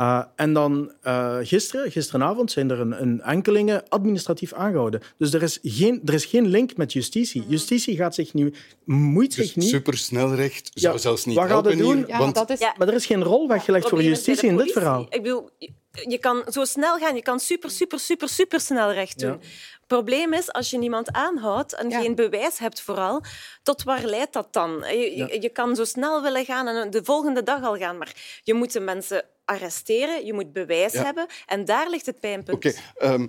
[0.00, 5.00] Uh, en dan uh, gisteren, gisteravond, zijn er een, een enkelinge administratief aangehouden.
[5.16, 7.44] Dus er is, geen, er is geen link met justitie.
[7.48, 8.52] Justitie gaat zich nu,
[8.84, 9.68] moeit Dus zich niet...
[9.68, 11.96] supersnelrecht zou Ja, zelfs niet wat gaat het helpen doen?
[11.96, 12.58] hier, Ja, want dat is...
[12.58, 12.74] Ja.
[12.78, 15.06] Maar er is geen rol weggelegd voor justitie in dit verhaal.
[15.10, 15.72] Ik bedoel, je-
[16.08, 19.40] je kan zo snel gaan, je kan super, super, super, super snel recht doen.
[19.88, 22.00] Probleem is, als je niemand aanhoudt en Ja.
[22.00, 23.22] geen bewijs hebt vooral,
[23.62, 24.84] tot waar leidt dat dan?
[24.86, 28.40] Je, je, je kan zo snel willen gaan en de volgende dag al gaan, maar
[28.42, 31.04] je moet de mensen arresteren, je moet bewijs Ja.
[31.04, 32.56] hebben en daar ligt het pijnpunt.
[32.64, 33.26] Oké, ehm,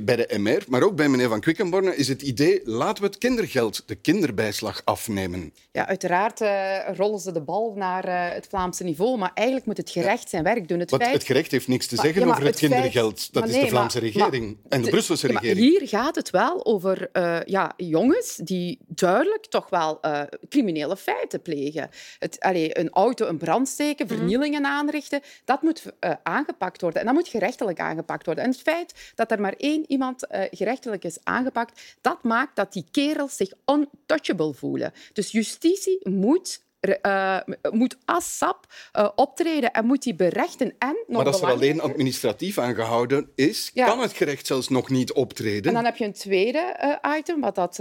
[0.00, 3.18] bij de MR, maar ook bij meneer Van Quickenborne, is het idee laten we het
[3.18, 5.52] kindergeld, de kinderbijslag, afnemen.
[5.72, 9.76] Ja, uiteraard eh, rollen ze de bal naar eh, het Vlaamse niveau, maar eigenlijk moet
[9.76, 10.78] het gerecht zijn werk doen.
[10.78, 11.12] Het feit...
[11.12, 13.32] het gerecht heeft niks te Maar- zeggen ja, over het, het feit- kindergeld.
[13.32, 15.78] Dat maar is nee, de Vlaamse maar- regering en de de- Brusselse Ja, maar regering.
[15.78, 21.42] hier gaat het wel over eh, ja, jongens die duidelijk toch wel eh, criminele feiten
[21.42, 21.88] plegen.
[22.18, 27.00] Het, allee, een auto een brand steken, vernielingen aanrichten, dat moet eh, aangepakt worden.
[27.00, 28.44] En dat moet gerechtelijk aangepakt worden.
[28.44, 32.72] En het feit dat er maar één iemand eh, gerechtelijk is aangepakt, dat maakt dat
[32.72, 34.92] die kerels zich untouchable voelen.
[35.12, 36.60] Dus justitie moet...
[36.80, 37.38] eh,
[37.70, 41.80] moet als sap eh, optreden en moet die berechten en nog Maar als er alleen
[41.80, 43.86] administratief aangehouden is, Ja.
[43.86, 45.64] kan het gerecht zelfs nog niet optreden.
[45.68, 47.80] En dan heb je een tweede item, wat dat,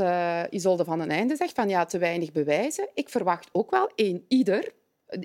[0.49, 2.89] Isolde van den Einde zegt, van ja, te weinig bewijzen.
[2.93, 4.71] Ik verwacht ook wel een ieder,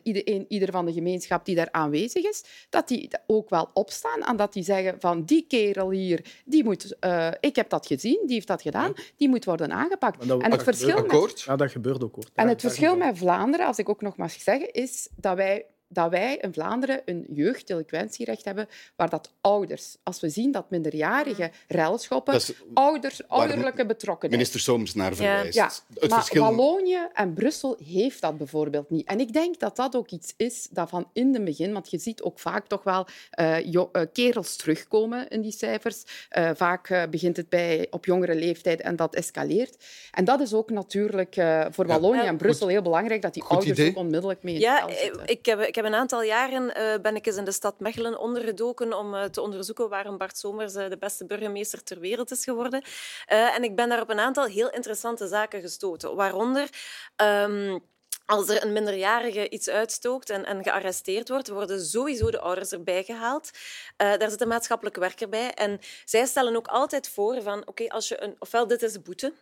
[0.03, 4.23] ieder, een, ieder van de gemeenschap die daar aanwezig is, dat die ook wel opstaan
[4.23, 8.20] en dat die zeggen van die kerel hier, die moet, eh, ik heb dat gezien,
[8.25, 10.29] die heeft dat gedaan, die moet worden aangepakt.
[10.29, 11.40] Dat- en het dat verschil met Akkoord?
[11.40, 12.14] Ja, dat gebeurt ook.
[12.14, 12.25] Hoor.
[12.35, 16.11] en het verschil met Vlaanderen, als ik ook nog mag zeggen, is dat wij dat
[16.11, 22.33] wij in Vlaanderen een jeugddelinquentierecht hebben waar dat ouders, als we zien dat minderjarigen relschoppen,
[22.33, 24.33] Dat is ouders, ouderlijke betrokkenheid.
[24.33, 25.55] Minister Somers naar verwijst.
[25.55, 25.70] Ja,
[26.01, 26.42] Het maar verschil...
[26.42, 29.07] Wallonië en Brussel heeft dat bijvoorbeeld niet.
[29.09, 31.99] En ik denk dat dat ook iets is dat van in het begin, want je
[31.99, 36.03] ziet ook vaak toch wel eh, eh, kerels terugkomen in die cijfers.
[36.29, 39.85] Eh, vaak begint het bij, op jongere leeftijd en dat escaleert.
[40.11, 43.42] En dat is ook natuurlijk eh, voor Wallonië Ja, en Brussel heel belangrijk dat die
[43.42, 43.90] Goed ouders idee.
[43.90, 45.27] ook onmiddellijk mee in Ja, het spel zitten.
[45.27, 48.18] ik heb, ik heb een aantal jaren eh, ben ik eens in de stad Mechelen
[48.18, 52.44] ondergedoken om eh, te onderzoeken waarom Bart Somers eh, de beste burgemeester ter wereld is
[52.44, 52.83] geworden.
[53.27, 56.14] En ik ben daar op een aantal heel interessante zaken gestoten.
[56.14, 56.68] Waaronder...
[57.16, 57.79] ehm,
[58.27, 63.03] als er een minderjarige iets uitstookt en, en gearresteerd wordt, worden sowieso de ouders erbij
[63.03, 63.51] gehaald.
[63.97, 65.51] Eh, daar zit een maatschappelijk werker bij.
[65.51, 69.01] En zij stellen ook altijd voor van, oké, als je een, ofwel dit is de
[69.01, 69.33] boete,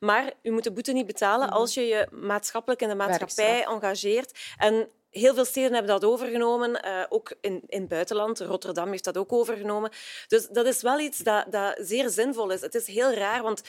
[0.00, 4.38] maar u moet de boete niet betalen als je je maatschappelijk in de maatschappij engageert.
[4.56, 8.40] En heel veel steden hebben dat overgenomen, eh, ook in, in het buitenland.
[8.40, 9.90] Rotterdam heeft dat ook overgenomen.
[10.28, 12.60] Dus dat is wel iets dat, dat zeer zinvol is.
[12.60, 13.62] Het is heel raar, want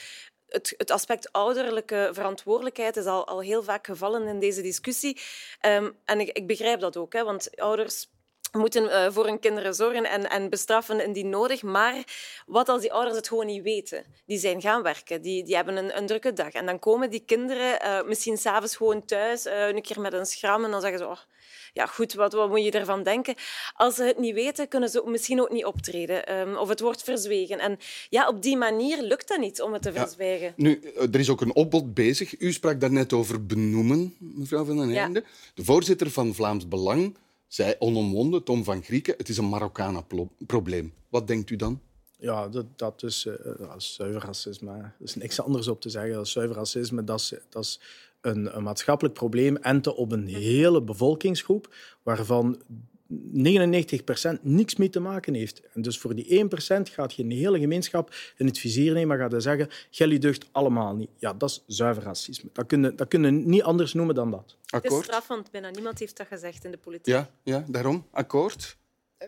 [0.48, 5.20] het, het aspect ouderlijke verantwoordelijkheid is al, al heel vaak gevallen in deze discussie.
[5.60, 8.08] Ehm, en ik, ik begrijp dat ook, hè, want ouders
[8.52, 11.62] moeten eh, voor hun kinderen zorgen en, en bestraffen indien nodig.
[11.62, 12.04] Maar
[12.46, 14.04] wat als die ouders het gewoon niet weten?
[14.26, 16.52] Die zijn gaan werken, die, die hebben een, een drukke dag.
[16.52, 20.64] En dan komen die kinderen uh, misschien s'avonds gewoon thuis, een keer met een schram,
[20.64, 21.06] en dan zeggen ze...
[21.06, 21.18] Oh,
[21.72, 23.34] ja, goed, wat, wat moet je ervan denken?
[23.74, 26.38] Als ze het niet weten, kunnen ze misschien ook niet optreden.
[26.38, 27.58] Um, of het wordt verzwegen.
[27.58, 27.78] En
[28.08, 30.46] ja, op die manier lukt dat niet om het te verzwijgen.
[30.46, 30.52] Ja.
[30.56, 30.80] Nu,
[31.12, 32.40] er is ook een opbod bezig.
[32.40, 35.20] U sprak daarnet over benoemen, mevrouw Van den Einde.
[35.20, 35.26] Ja.
[35.54, 37.16] De voorzitter van Vlaams Belang
[37.48, 40.94] zei onomwonden, Tom van Grieken, het is een Marokkanen-probleem.
[41.08, 41.80] Wat denkt u dan?
[42.18, 44.70] Ja, dat, dat, is, uh, dat is zuiver racisme.
[44.70, 46.12] Er is niks anders op te zeggen.
[46.12, 47.04] Dat is zuiver racisme.
[47.04, 47.80] Dat is, dat is
[48.20, 52.62] een, een maatschappelijk probleem enten op een hele bevolkingsgroep waarvan
[53.12, 55.62] 99% niks mee te maken heeft.
[55.72, 56.48] En dus voor die 1%
[56.82, 60.48] gaat je een hele gemeenschap in het vizier nemen en gaat je zeggen, jullie deugt
[60.52, 61.10] allemaal niet.
[61.18, 62.50] Ja, dat is zuiver racisme.
[62.52, 64.56] Dat kunnen, dat kunnen niet anders noemen dan dat.
[64.64, 64.82] Akkoord?
[64.82, 65.50] Het is straffend.
[65.50, 67.14] Bijna niemand heeft dat gezegd in de politiek.
[67.14, 68.06] Ja, ja daarom.
[68.10, 68.78] Akkoord?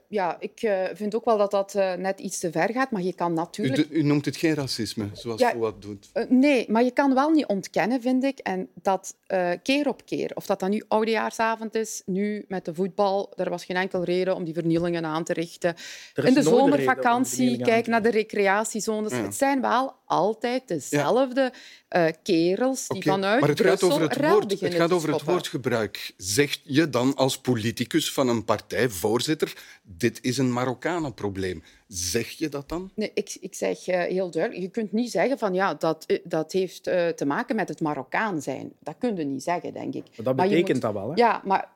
[0.08, 3.02] Ja, ik uh, vind ook wel dat dat uh, net iets te ver gaat, maar
[3.02, 3.90] je kan natuurlijk...
[3.90, 6.10] U, u noemt het geen racisme, zoals ja, Fouad doet.
[6.14, 9.16] Uh, nee, maar je kan wel niet ontkennen, vind ik, en dat
[9.62, 13.64] keer op keer, of dat dan nu oudejaarsavond is, nu met de voetbal, er was
[13.64, 15.74] geen enkel reden om die vernielingen aan te richten.
[16.14, 19.12] In de zomervakantie, kijk naar de recreatiezones.
[19.12, 19.22] Ja.
[19.22, 21.52] Het zijn wel altijd dezelfde
[21.88, 22.10] ja.
[22.22, 25.22] kerels die okay, vanuit maar het Brussel gaat over het woord, Het gaat over het
[25.22, 26.12] woordgebruik.
[26.16, 31.62] Zeg je dan als politicus van een partij, voorzitter, dit is een Marokkanenprobleem.
[31.94, 32.90] Zeg je dat dan?
[32.94, 34.62] Nee, ik, ik zeg uh, heel duidelijk.
[34.62, 37.80] Je kunt niet zeggen van ja, dat, uh, dat heeft uh, te maken met het
[37.80, 38.72] Marokkaan zijn.
[38.80, 40.04] Dat kun je niet zeggen, denk ik.
[40.16, 41.14] Maar dat betekent moet, dat wel, hè?
[41.14, 41.68] Ja, maar,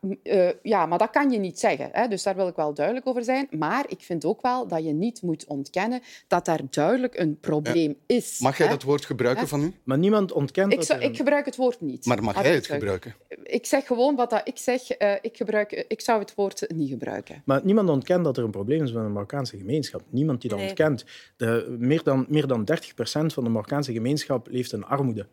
[0.62, 1.88] ja, maar dat kan je niet zeggen.
[1.92, 2.09] Hè?
[2.09, 3.46] Dus daar wil ik wel duidelijk over zijn.
[3.50, 7.96] Maar ik vind ook wel dat je niet moet ontkennen dat daar duidelijk een probleem
[8.07, 8.16] ja.
[8.16, 8.38] is.
[8.38, 8.72] Mag jij hè?
[8.72, 9.48] dat woord gebruiken hè?
[9.48, 9.72] van u?
[9.85, 10.87] Maar niemand ontkent ik, dat.
[10.87, 12.07] Zou, ik gebruik het woord niet.
[12.07, 13.14] Maar mag jij het gebruiken?
[13.42, 14.96] Ik zeg gewoon wat dat ik zeg.
[15.20, 17.42] ik, gebruik, ik zou het woord niet gebruiken.
[17.44, 20.05] Maar niemand ontkent dat er een probleem is met de Marokkaanse gemeenschap.
[20.10, 20.68] Niemand die dat nee.
[20.68, 21.04] ontkent.
[21.36, 25.26] De, meer, dan, meer dan 30 procent van de Marokkaanse gemeenschap leeft in armoede.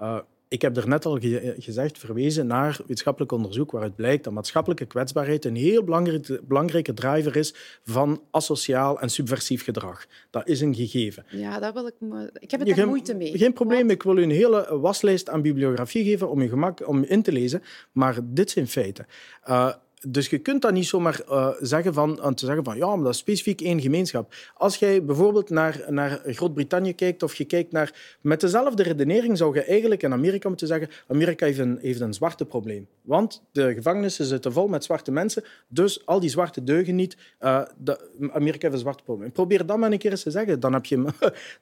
[0.00, 0.18] Uh,
[0.54, 4.84] ik heb er net al ge gezegd, verwezen naar wetenschappelijk onderzoek waaruit blijkt dat maatschappelijke
[4.84, 10.06] kwetsbaarheid een heel belangrijke, belangrijke driver is van asociaal en subversief gedrag.
[10.30, 11.24] Dat is een gegeven.
[11.28, 11.94] Ja, dat wil ik,
[12.38, 13.38] ik heb het moeite mee.
[13.38, 13.90] Geen probleem, Want...
[13.90, 17.32] ik wil u een hele waslijst aan bibliografie geven om je gemak om in te
[17.32, 19.06] lezen, maar dit zijn feiten.
[19.48, 19.72] Uh,
[20.06, 23.04] dus je kunt dat niet zomaar uh, zeggen van, uh, te zeggen van ja, maar
[23.04, 24.34] dat is specifiek één gemeenschap.
[24.54, 28.16] Als jij bijvoorbeeld naar, naar Groot-Brittannië kijkt of je kijkt naar...
[28.20, 32.14] Met dezelfde redenering zou je eigenlijk in Amerika moeten zeggen Amerika heeft een, heeft een
[32.14, 32.86] zwarte probleem.
[33.02, 37.16] Want de gevangenissen zitten vol met zwarte mensen, dus al die zwarte deugen niet.
[37.40, 39.32] Uh, de, Amerika heeft een zwarte probleem.
[39.32, 40.60] Probeer dat maar een keer eens te zeggen.
[40.60, 41.04] Dan heb je...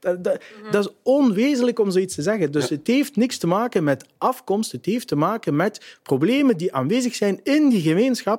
[0.00, 2.52] dat, dat, dat, is onwezenlijk om zoiets te zeggen.
[2.52, 2.76] Dus ja.
[2.76, 4.72] het heeft niks te maken met afkomst.
[4.72, 8.31] Het heeft te maken met problemen die aanwezig zijn in die gemeenschap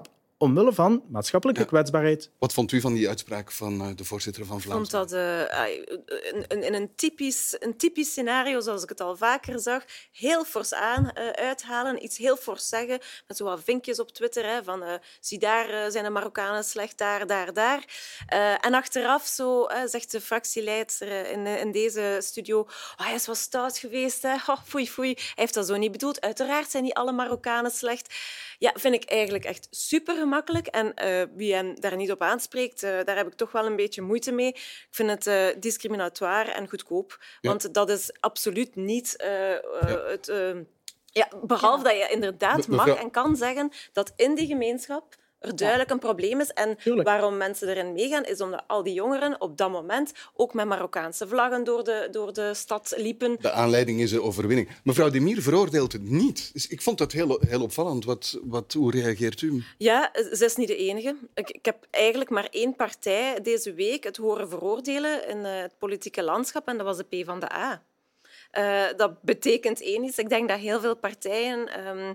[0.43, 1.67] omwille van maatschappelijke ja.
[1.67, 2.31] kwetsbaarheid.
[2.39, 4.83] Wat vond u van die uitspraak van uh, de voorzitter van Vlaams?
[4.83, 5.41] Ik vond dat uh,
[6.47, 10.73] in, in een, typisch, een typisch scenario, zoals ik het al vaker zag, heel fors
[10.73, 14.83] aan uh, uithalen, iets heel fors zeggen, met zo wat vinkjes op Twitter, hè, van
[15.19, 17.83] zie daar zijn de Marokkanen slecht, daar, daar, daar.
[18.61, 23.77] en achteraf zo, zegt de fractieleider in, in deze studio, oh, hij is wel stout
[23.77, 24.35] geweest, hè.
[24.53, 25.13] Oh, foei, foei.
[25.13, 26.21] Hij heeft dat zo niet bedoeld.
[26.21, 28.13] Uiteraard zijn niet alle Marokkanen slecht.
[28.59, 30.67] Ja, vind ik eigenlijk echt super gemakkelijk.
[30.67, 33.75] En uh, wie hem daar niet op aanspreekt, uh, daar heb ik toch wel een
[33.75, 34.47] beetje moeite mee.
[34.47, 37.17] Ik vind het uh, discriminatoire en goedkoop.
[37.41, 37.49] Ja.
[37.49, 39.61] Want dat is absoluut niet ja.
[40.05, 40.31] het...
[41.05, 41.89] ja, behalve ja.
[41.89, 46.39] dat je inderdaad mag en kan zeggen dat in die gemeenschap er duidelijk een probleem
[46.39, 46.49] is.
[46.49, 47.07] En Tuurlijk.
[47.07, 51.27] waarom mensen erin meegaan, is omdat al die jongeren op dat moment ook met Marokkaanse
[51.27, 53.35] vlaggen door de, door de stad liepen.
[53.39, 54.69] De aanleiding is de overwinning.
[54.83, 56.53] Mevrouw Demir veroordeelt het niet.
[56.53, 58.05] Dus ik vond dat heel, heel opvallend.
[58.05, 59.63] Wat, wat, hoe reageert u?
[59.77, 61.15] Ja, ze is niet de enige.
[61.33, 65.77] Ik, ik heb eigenlijk maar één partij deze week het horen veroordelen in eh, het
[65.77, 67.83] politieke landschap en dat was de P van de A.
[68.51, 70.17] Eh, dat betekent één iets.
[70.17, 72.13] Ik denk dat heel veel partijen ehm,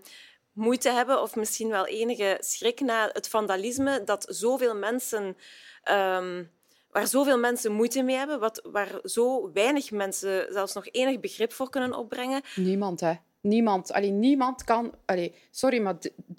[0.58, 5.36] moeite hebben of misschien wel enige schrik na het vandalisme dat zoveel mensen...
[5.82, 6.44] ehm,
[6.90, 11.52] waar zoveel mensen moeite mee hebben, wat, waar zo weinig mensen zelfs nog enig begrip
[11.52, 12.42] voor kunnen opbrengen.
[12.54, 13.12] Niemand, hè.
[13.40, 13.92] Niemand.
[13.92, 14.94] Allee, niemand kan...
[15.04, 15.96] Allee, sorry, maar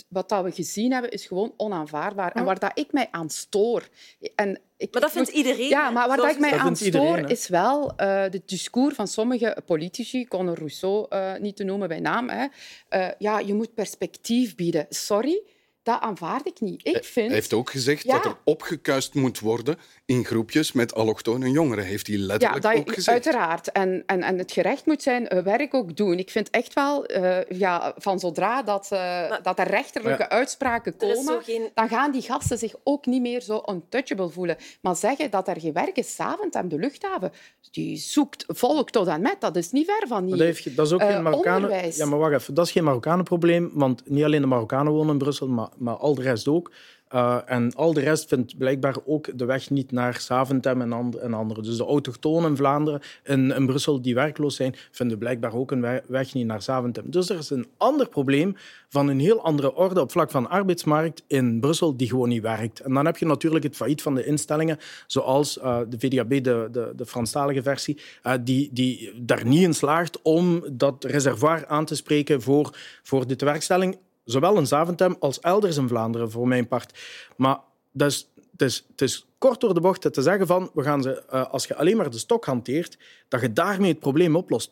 [0.08, 2.32] wat dat we gezien hebben is gewoon onaanvaardbaar.
[2.32, 3.88] En waar dat ik mij aan stoor...
[4.36, 5.68] En ik, Maar dat vindt iedereen.
[5.68, 8.96] Ja, maar waar dat ik mij Dat aan iedereen, stoor is wel eh het discours
[8.96, 12.30] van sommige politici, Conor Rousseau eh, niet te noemen bij naam.
[12.30, 12.46] Hè.
[12.90, 14.86] Eh, ja, je moet perspectief bieden.
[14.90, 15.42] Sorry,
[15.84, 16.88] dat aanvaard ik niet.
[16.88, 17.26] Ik vind...
[17.28, 18.14] Hij heeft ook gezegd Ja.
[18.14, 19.78] dat er opgekuist moet worden
[20.10, 21.84] in groepjes met allochtone jongeren.
[21.86, 23.08] Heeft hij Ja, letterlijk dat, ook gezegd.
[23.26, 23.72] uiteraard.
[23.72, 26.18] En, en, en het gerecht moet zijn eh, werk ook doen.
[26.18, 31.44] Ik vind echt wel, eh, ja, van zodra dat, eh, dat er rechterlijke uitspraken komen,
[31.44, 34.58] geen- dan gaan die gasten zich ook niet meer zo untouchable voelen.
[34.82, 37.32] Maar zeggen dat er geen werk is s'avonds aan de luchthaven,
[37.72, 40.38] die zoekt volk tot en met, dat is niet ver van hier.
[40.38, 41.96] dat, heeft, dat is ook geen Marokkanen...
[41.96, 42.54] Ja, maar wacht even.
[42.54, 46.16] Dat is geen Marokkanenprobleem, want niet alleen de Marokkanen wonen in Brussel, maar, maar al
[46.16, 46.72] de rest ook.
[47.16, 51.16] Uh, en al de rest vindt blijkbaar ook de weg niet naar Saventem en, and
[51.16, 51.64] en anderen.
[51.64, 55.82] Dus de autochtonen in Vlaanderen en in Brussel die werkloos zijn, vinden blijkbaar ook een
[55.82, 57.04] we weg niet naar Saventem.
[57.12, 58.56] Dus er is een ander probleem
[58.90, 62.80] van een heel andere orde op vlak van arbeidsmarkt in Brussel die gewoon niet werkt.
[62.80, 66.68] En dan heb je natuurlijk het failliet van de instellingen, zoals uh, de VDAB, de,
[66.72, 71.86] de, de Franstalige versie, uh, die, die daar niet in slaagt om dat reservoir aan
[71.86, 73.98] te spreken voor, voor de tewerkstelling
[74.32, 77.00] zowel in Zaventem als elders in Vlaanderen, voor mijn part.
[77.38, 77.60] Maar
[77.92, 81.02] dat is, het, is, het is kort door de bocht te zeggen van, we gaan
[81.02, 84.72] ze, uh, als je alleen maar de stok hanteert, dat je daarmee het probleem oplost.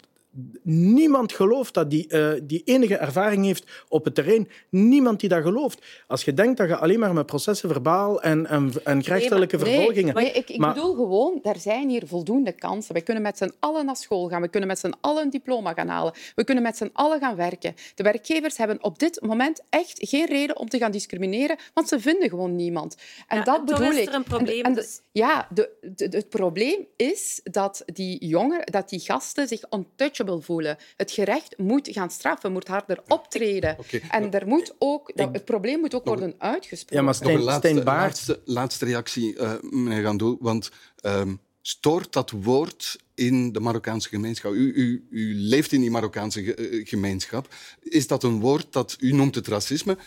[0.63, 4.49] Niemand gelooft dat die, uh, die enige ervaring heeft op het terrein.
[4.69, 5.85] Niemand die dat gelooft.
[6.07, 9.65] Als je denkt dat je alleen maar met processen verbaal en, en, en gerechtelijke nee,
[9.65, 10.15] vervolgingen...
[10.15, 12.93] Nee, ik, ik maar, bedoel gewoon, er zijn hier voldoende kansen.
[12.93, 14.41] We kunnen met z'n allen naar school gaan.
[14.41, 16.13] We kunnen met z'n allen een diploma gaan halen.
[16.35, 17.75] We kunnen met z'n allen gaan werken.
[17.95, 21.99] De werkgevers hebben op dit moment echt geen reden om te gaan discrimineren, want ze
[21.99, 22.95] vinden gewoon niemand.
[23.27, 24.07] En ja, dat en bedoel toch is ik.
[24.07, 24.59] er een probleem.
[24.59, 25.01] En, en de, dus...
[25.11, 30.77] Ja, de, de, het probleem is dat die jongeren, dat die gasten zich untouchable voelen.
[30.97, 33.75] Het gerecht moet gaan straffen, moet harder optreden.
[33.79, 34.01] Okay.
[34.09, 36.95] En er moet ook, dat, het probleem moet ook Nog- worden uitgesproken.
[36.95, 40.37] Ja, maar Nog een Stijn, laatste, laatste, laatste reactie, uh, meneer Gandoel.
[40.39, 44.51] Want ehm, stoort dat woord in de Marokkaanse gemeenschap?
[44.53, 47.53] U, u, u leeft in die Marokkaanse ge- eh, gemeenschap.
[47.81, 49.97] Is dat een woord dat u noemt het racisme?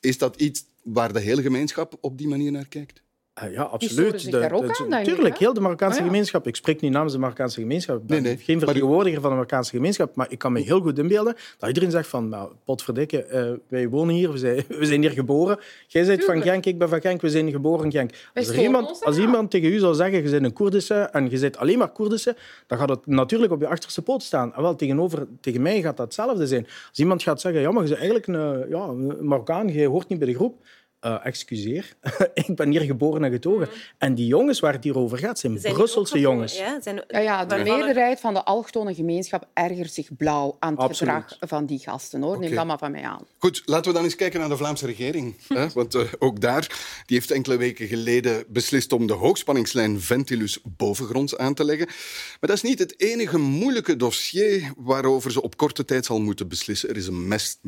[0.00, 3.02] Is dat iets waar de hele gemeenschap op die manier naar kijkt?
[3.44, 4.20] Uh, ja, absoluut.
[4.20, 6.10] zich daar ook aan, denk ik, tuurlijk, heel de Marokkaanse Ah, ja.
[6.10, 6.46] gemeenschap.
[6.46, 7.96] Ik spreek niet namens de Marokkaanse gemeenschap.
[7.96, 8.44] Ik ben Nee, nee.
[8.44, 11.68] geen Maar vertegenwoordiger van de Marokkaanse gemeenschap, maar ik kan me heel goed inbeelden dat
[11.68, 15.58] iedereen zegt van, nou, potverdikke, uh, wij wonen hier, we zijn, we zijn hier geboren.
[15.86, 16.42] Jij bent van.
[16.42, 18.10] Genk, ik ben van Genk, we zijn geboren in Genk.
[18.34, 21.30] Als, er iemand, ons als iemand tegen u zou zeggen, je bent een Koerdische en
[21.30, 24.54] je bent alleen maar Koerdische, dan gaat het natuurlijk op je achterste poot staan.
[24.54, 26.66] En wel, tegenover, tegen mij gaat dat hetzelfde zijn.
[26.88, 30.08] Als iemand gaat zeggen, ja, maar je bent eigenlijk een, ja, een Marokkaan, je hoort
[30.08, 30.62] niet bij de groep.
[31.06, 31.96] Uh, excuseer,
[32.34, 33.68] ik ben hier geboren en getogen.
[33.70, 33.80] Mm.
[33.98, 36.58] En die jongens waar het hier over gaat, zijn, Zijn Brusselse ook jongens.
[36.58, 40.70] Ja, zijn, Ja, ja, de er- meerderheid van de allochtone gemeenschap ergert zich blauw aan
[40.72, 41.12] het Absoluut.
[41.14, 42.22] gedrag van die gasten.
[42.22, 42.38] Hoor.
[42.38, 43.26] Neem dat maar van mij aan.
[43.38, 45.34] Goed, laten we dan eens kijken naar de Vlaamse regering.
[45.48, 45.68] hè?
[45.68, 46.60] Want eh, ook daar
[47.06, 51.86] die heeft enkele weken geleden beslist om de hoogspanningslijn Ventilus bovengronds aan te leggen.
[51.86, 56.48] Maar dat is niet het enige moeilijke dossier waarover ze op korte tijd zal moeten
[56.48, 56.88] beslissen.
[56.88, 57.58] Er is een mest,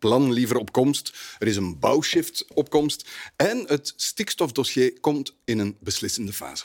[0.00, 1.12] mestactieplan liever op komst.
[1.38, 3.08] Er is een bouwshift op komst.
[3.36, 6.64] En het stikstofdossier komt in een beslissende fase.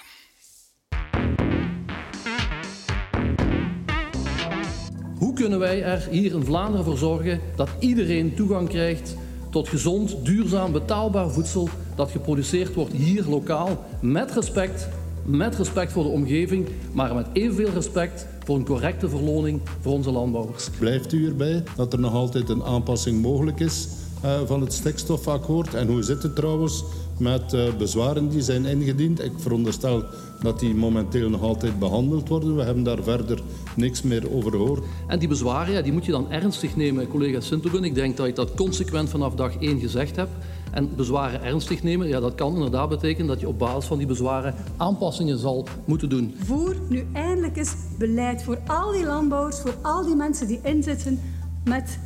[5.18, 9.16] Hoe kunnen wij er hier in Vlaanderen voor zorgen dat iedereen toegang krijgt
[9.52, 14.88] tot gezond, duurzaam, betaalbaar voedsel dat geproduceerd wordt hier lokaal met respect,
[15.26, 20.12] met respect voor de omgeving, maar met evenveel respect voor een correcte verloning voor onze
[20.12, 20.70] landbouwers.
[20.80, 23.88] Blijft u erbij dat er nog altijd een aanpassing mogelijk is
[24.26, 25.74] uh, van het stikstofakkoord?
[25.74, 26.84] En hoe zit het trouwens
[27.18, 29.24] met uh, bezwaren die zijn ingediend?
[29.24, 30.04] Ik veronderstel
[30.42, 32.56] dat die momenteel nog altijd behandeld worden.
[32.56, 33.40] We hebben daar verder
[33.76, 34.84] niks meer over gehoord.
[35.08, 37.84] En die bezwaren ja, die moet je dan ernstig nemen, collega Sinteren.
[37.84, 40.32] Ik denk dat je dat consequent vanaf dag 1 gezegd hebt.
[40.72, 44.08] En bezwaren ernstig nemen, ja, dat kan inderdaad betekenen dat je op basis van die
[44.08, 46.36] bezwaren aanpassingen zal moeten doen.
[46.44, 51.20] Voer nu eindelijk eens beleid voor al die landbouwers, voor al die mensen die inzitten
[51.64, 52.00] met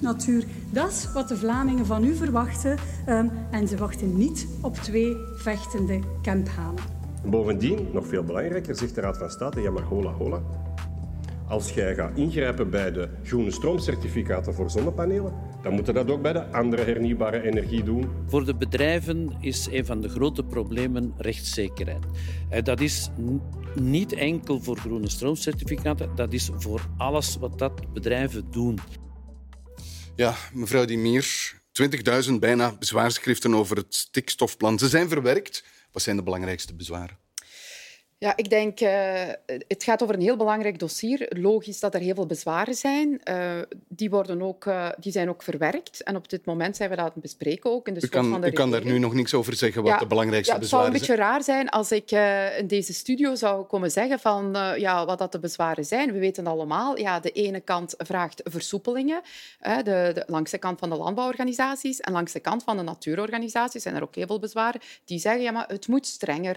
[0.00, 0.44] natuur.
[0.70, 2.78] Dat is wat de Vlamingen van u verwachten.
[3.08, 6.82] Um, en ze wachten niet op twee vechtende kemphanen.
[7.24, 10.40] Bovendien, nog veel belangrijker, zegt de Raad van State, ja maar hola hola.
[11.48, 16.32] Als jij gaat ingrijpen bij de groene stroomcertificaten voor zonnepanelen, dan moeten dat ook bij
[16.32, 18.10] de andere hernieuwbare energie doen.
[18.26, 22.04] Voor de bedrijven is een van de grote problemen rechtszekerheid.
[22.50, 23.10] Eh, dat is
[23.74, 28.78] niet enkel voor groene stroomcertificaten, dat is voor alles wat dat bedrijven doen.
[30.14, 34.78] Ja, mevrouw Dimier, 20.000 bijna bezwaarschriften over het stikstofplan.
[34.78, 35.64] Ze zijn verwerkt.
[35.92, 37.21] Wat zijn de belangrijkste bezwaren?
[38.22, 38.88] Ja, ik denk, uh,
[39.68, 41.26] het gaat over een heel belangrijk dossier.
[41.28, 43.20] Logisch dat er heel veel bezwaren zijn.
[43.30, 46.02] Uh, die, worden ook, uh, die zijn ook verwerkt.
[46.02, 48.30] En op dit moment zijn we dat aan het bespreken ook in de u kan,
[48.30, 50.58] van de U kan daar nu nog niks over zeggen wat ja, de belangrijkste ja,
[50.58, 50.94] bezwaren zijn.
[50.94, 52.10] Het zou een beetje raar zijn als ik
[52.60, 56.12] in deze studio zou komen zeggen van, ja, wat dat de bezwaren zijn.
[56.12, 59.20] We weten allemaal, ja, de ene kant vraagt versoepelingen.
[59.60, 63.82] De, de, langs de kant van de landbouworganisaties en langs de kant van de natuurorganisaties
[63.82, 64.80] zijn er ook heel veel bezwaren.
[65.04, 66.56] Die zeggen, ja, maar het moet strenger.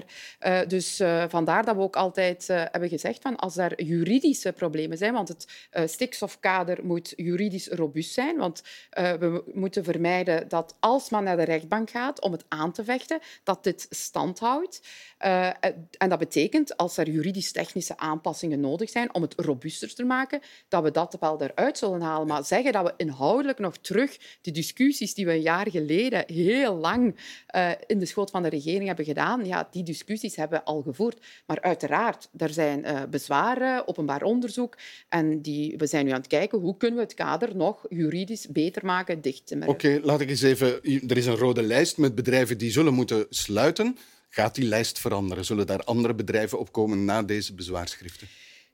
[0.68, 4.98] dus vandaar vandaar dat we ook altijd uh, hebben gezegd van als er juridische problemen
[4.98, 8.64] zijn, want het uh, stikstofkader moet juridisch robuust zijn, want
[9.00, 12.84] uh, we moeten vermijden dat als men naar de rechtbank gaat om het aan te
[12.84, 14.82] vechten, dat dit stand houdt.
[15.18, 20.84] en dat betekent, als er juridisch-technische aanpassingen nodig zijn om het robuuster te maken, dat
[20.84, 22.28] we dat wel eruit zullen halen.
[22.28, 26.76] Maar zeggen dat we inhoudelijk nog terug de discussies die we een jaar geleden heel
[26.76, 27.16] lang
[27.88, 31.20] in de schoot van de regering hebben gedaan, ja, die discussies hebben al gevoerd.
[31.46, 34.78] Maar uiteraard, er zijn uh, bezwaren, openbaar onderzoek.
[35.10, 38.48] En die, we zijn nu aan het kijken hoe kunnen we het kader nog juridisch
[38.48, 40.84] beter maken, dicht te Oké, okay, laat ik eens even...
[40.84, 43.98] Er is een rode lijst met bedrijven die zullen moeten sluiten.
[44.30, 45.46] Gaat die lijst veranderen?
[45.46, 48.28] Zullen daar andere bedrijven op komen na deze bezwaarschriften?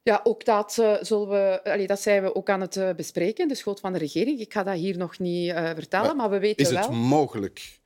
[0.03, 3.47] Ja, ook dat, uh, zullen we, allee, dat zijn we ook aan het uh, bespreken,
[3.47, 4.39] de schoot van de regering.
[4.39, 6.79] Ik ga dat hier nog niet uh, vertellen, maar, maar, we weten wel...
[6.79, 7.80] Is het mogelijk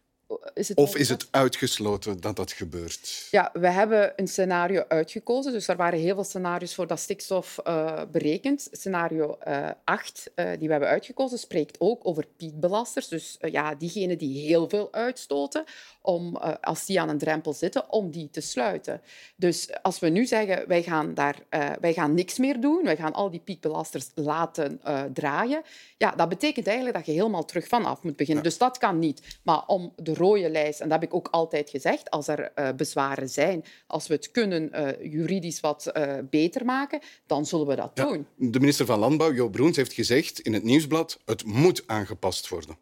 [0.53, 3.27] is het of is het uitgesloten dat dat gebeurt?
[3.31, 5.51] Ja, we hebben een scenario uitgekozen.
[5.51, 8.67] Dus er waren heel veel scenario's voor dat stikstof uh, berekend.
[8.71, 13.07] Scenario uh, 8, uh, die we hebben uitgekozen, spreekt ook over piekbelasters.
[13.07, 15.63] Dus uh, ja, diegenen die heel veel uitstoten,
[16.01, 19.01] om, als die aan een drempel zitten, om die te sluiten.
[19.35, 21.35] Dus als we nu zeggen, wij gaan, daar,
[21.79, 24.81] wij gaan niks meer doen, wij gaan al die piekbelasters laten
[25.13, 25.61] draaien,
[25.97, 28.43] ja, dat betekent eigenlijk dat je helemaal terug vanaf moet beginnen.
[28.43, 28.49] Ja.
[28.49, 29.39] Dus dat kan niet.
[29.43, 32.69] Maar om de rode lijst, en dat heb ik ook altijd gezegd, als er uh,
[32.75, 37.75] bezwaren zijn, als we het kunnen uh, juridisch wat uh, beter maken, dan zullen we
[37.75, 38.27] dat ja, doen.
[38.35, 42.77] De minister van Landbouw, Jo Broens, heeft gezegd in het Nieuwsblad, het moet aangepast worden.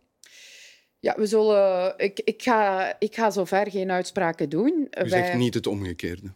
[0.99, 1.93] Ja, we zullen...
[1.97, 4.87] Ik, ik, ga, ik ga zover geen uitspraken doen.
[5.03, 6.33] U zegt niet het omgekeerde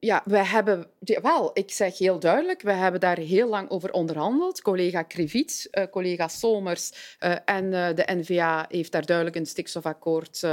[0.00, 0.86] ja, we hebben...
[1.22, 4.62] Wel, ik zeg heel duidelijk, we hebben daar heel lang over onderhandeld.
[4.62, 10.46] Collega Krivits, uh, collega Somers uh, en uh, de NVA heeft daar duidelijk een stikstofakkoord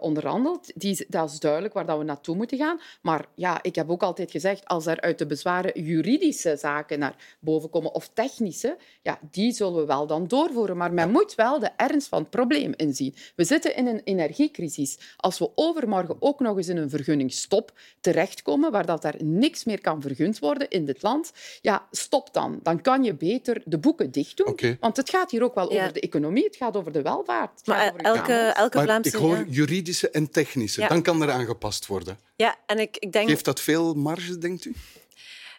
[0.00, 0.72] onderhandeld.
[0.74, 2.80] Die, dat is duidelijk waar dat we naartoe moeten gaan.
[3.02, 7.36] Maar ja, ik heb ook altijd gezegd, als er uit de bezwaren juridische zaken naar
[7.40, 10.76] boven komen, of technische, ja, die zullen we wel dan doorvoeren.
[10.76, 13.14] Maar men moet wel de ernst van het probleem inzien.
[13.36, 14.98] We zitten in een energiecrisis.
[15.16, 19.80] Als we overmorgen ook nog eens in een vergunningstop terechtkomen, waar dat er niks meer
[19.80, 22.60] kan vergund worden in dit land, ja, stop dan.
[22.62, 24.46] Dan kan je beter de boeken dicht doen.
[24.46, 24.76] Okay.
[24.80, 25.80] Want het gaat hier ook wel ja.
[25.80, 27.66] over de economie, het gaat over de welvaart.
[27.66, 29.10] Maar over elke, elke maar Vlaamse...
[29.10, 30.80] ik hoor juridische en technische.
[30.80, 30.88] Ja.
[30.88, 32.18] Dan kan er aangepast worden.
[32.36, 33.28] Ja, en ik, ik denk...
[33.28, 34.74] Geeft dat veel marge, denkt u?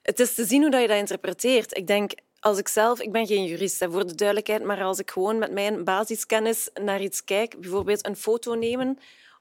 [0.01, 1.77] Het is te zien hoe je dat interpreteert.
[1.77, 4.99] Ik denk, als ik zelf, ik ben geen jurist, hè, voor de duidelijkheid, maar als
[4.99, 8.97] ik gewoon met mijn basiskennis naar iets kijk, bijvoorbeeld een foto nemen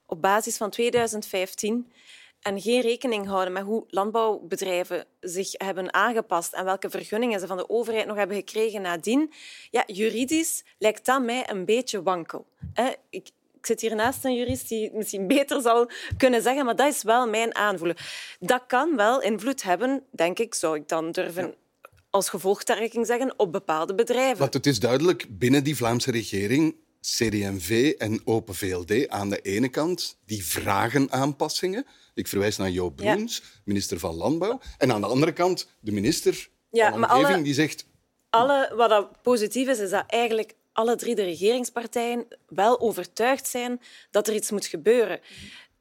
[0.07, 1.93] op basis van 2015
[2.41, 7.57] en geen rekening houden met hoe landbouwbedrijven zich hebben aangepast en welke vergunningen ze van
[7.57, 9.33] de overheid nog hebben gekregen nadien,
[9.71, 12.47] ja, juridisch lijkt dat mij een beetje wankel.
[13.11, 13.31] Ik,
[13.61, 16.95] ik zit hier naast een jurist die het misschien beter zal kunnen zeggen, maar dat
[16.95, 17.97] is wel mijn aanvoelen.
[18.39, 21.55] Dat kan wel invloed hebben, denk ik, zou ik dan durven ja.
[22.11, 24.39] als gevolgtrekking zeggen, op bepaalde bedrijven.
[24.39, 29.69] Want het is duidelijk, binnen die Vlaamse regering CD&V en Open VLD aan de ene
[29.69, 31.87] kant, die vragen aanpassingen.
[32.15, 33.61] Ik verwijs naar Joop Broens, ja.
[33.65, 34.61] minister van Landbouw.
[34.79, 37.87] En aan de andere kant de minister ja, van Omgeving, alle, die zegt...
[38.31, 43.81] Alle, wat dat positief is, is dat eigenlijk alle drie de regeringspartijen wel overtuigd zijn
[44.11, 45.21] dat er iets moet gebeuren.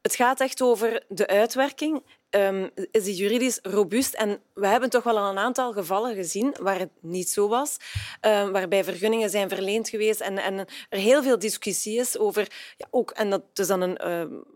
[0.02, 2.02] Het gaat echt over de uitwerking.
[2.30, 4.14] Um, is die juridisch robuust.
[4.14, 7.76] En we hebben toch wel al een aantal gevallen gezien waar het niet zo was,
[8.20, 10.58] um, waarbij vergunningen zijn verleend geweest en, en,
[10.88, 13.98] er heel veel discussie is over, ja, ook, en dat is dan een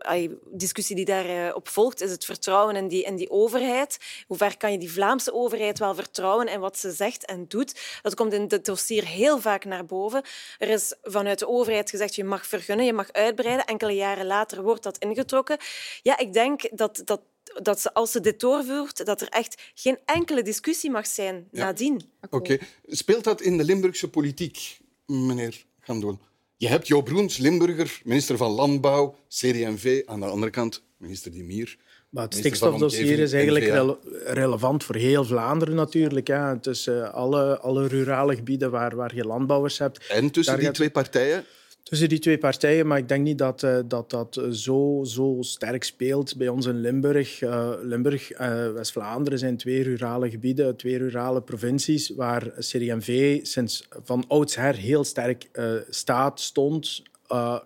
[0.09, 3.97] uh, discussie die daarop uh, volgt, is het vertrouwen in die, in die overheid.
[4.27, 7.99] Hoe ver kan je die Vlaamse overheid wel vertrouwen in wat ze zegt en doet?
[8.01, 10.23] Dat komt in het dossier heel vaak naar boven.
[10.57, 13.65] Er is vanuit de overheid gezegd, je mag vergunnen, je mag uitbreiden.
[13.65, 15.57] Enkele jaren later wordt dat ingetrokken.
[16.01, 17.21] Ja, ik denk dat, dat
[17.61, 22.01] dat ze, als ze dit doorvoert, dat er echt geen enkele discussie mag zijn nadien.
[22.29, 22.57] Oké.
[22.85, 26.19] Speelt dat in de Limburgse politiek, meneer Gandoel?
[26.57, 30.01] Je hebt Jo Broens, Limburger, minister van Landbouw, CD&V.
[30.05, 31.77] Aan de andere kant, minister Dimier.
[32.09, 36.27] Maar het stikstofdossier is eigenlijk relevant voor heel Vlaanderen natuurlijk.
[36.27, 36.59] Hè.
[36.59, 40.07] Tussen alle, alle rurale gebieden waar, waar je landbouwers hebt.
[40.07, 41.45] En tussen die twee partijen
[41.89, 45.83] tussen die twee partijen, maar ik denk niet dat uh, dat, dat zo, zo sterk
[45.83, 47.41] speelt bij ons in Limburg.
[47.41, 53.87] Uh, Limburg en uh, West-Vlaanderen zijn twee rurale gebieden, twee rurale provincies, waar CD&V sinds
[54.03, 55.49] van oudsher heel sterk
[55.89, 57.03] staat, stond,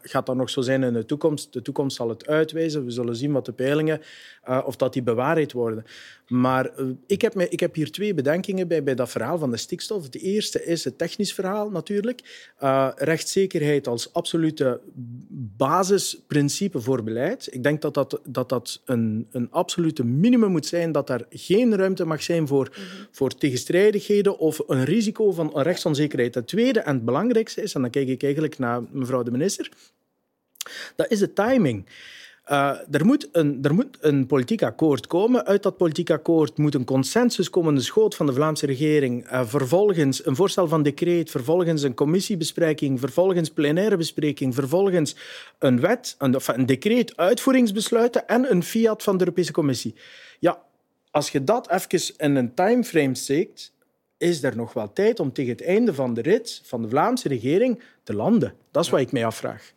[0.02, 1.54] gaat dat nog zo zijn in de toekomst?
[1.54, 2.86] De toekomst zal het uitwijzen.
[2.86, 4.02] We zullen zien wat de peilingen,
[4.66, 5.86] of dat die bewaarheid worden.
[6.30, 9.52] Maar uh, ik, heb me, ik heb hier twee bedenkingen bij, bij dat verhaal van
[9.52, 10.04] de stikstof.
[10.04, 12.48] Het eerste is het technisch verhaal natuurlijk.
[12.96, 14.82] rechtszekerheid als absolute
[15.58, 17.48] basisprincipe voor beleid.
[17.52, 21.76] Ik denk dat dat, dat, dat een, een absolute minimum moet zijn, dat er geen
[21.76, 22.78] ruimte mag zijn voor,
[23.12, 26.36] voor tegenstrijdigheden of een risico van rechtsonzekerheid.
[26.36, 29.72] Het tweede en het belangrijkste is, en dan kijk ik eigenlijk naar mevrouw de minister,
[30.96, 31.86] dat is de timing.
[32.52, 35.46] Uh, er, moet een, er moet een politiek akkoord komen.
[35.46, 39.32] Uit dat politiek akkoord moet een consensus komen in de schoot van de Vlaamse regering.
[39.32, 45.16] Uh, vervolgens een voorstel van decreet, vervolgens een commissiebespreking, vervolgens plenaire bespreking, vervolgens
[45.60, 49.96] een wet, een, een decreet, uitvoeringsbesluiten en een fiat van de Europese Commissie.
[50.40, 50.62] Ja,
[51.12, 53.74] als je dat even in een timeframe steekt,
[54.18, 57.28] is er nog wel tijd om tegen het einde van de rit van de Vlaamse
[57.28, 58.54] regering te landen?
[58.72, 59.74] Dat is wat ik mij afvraag.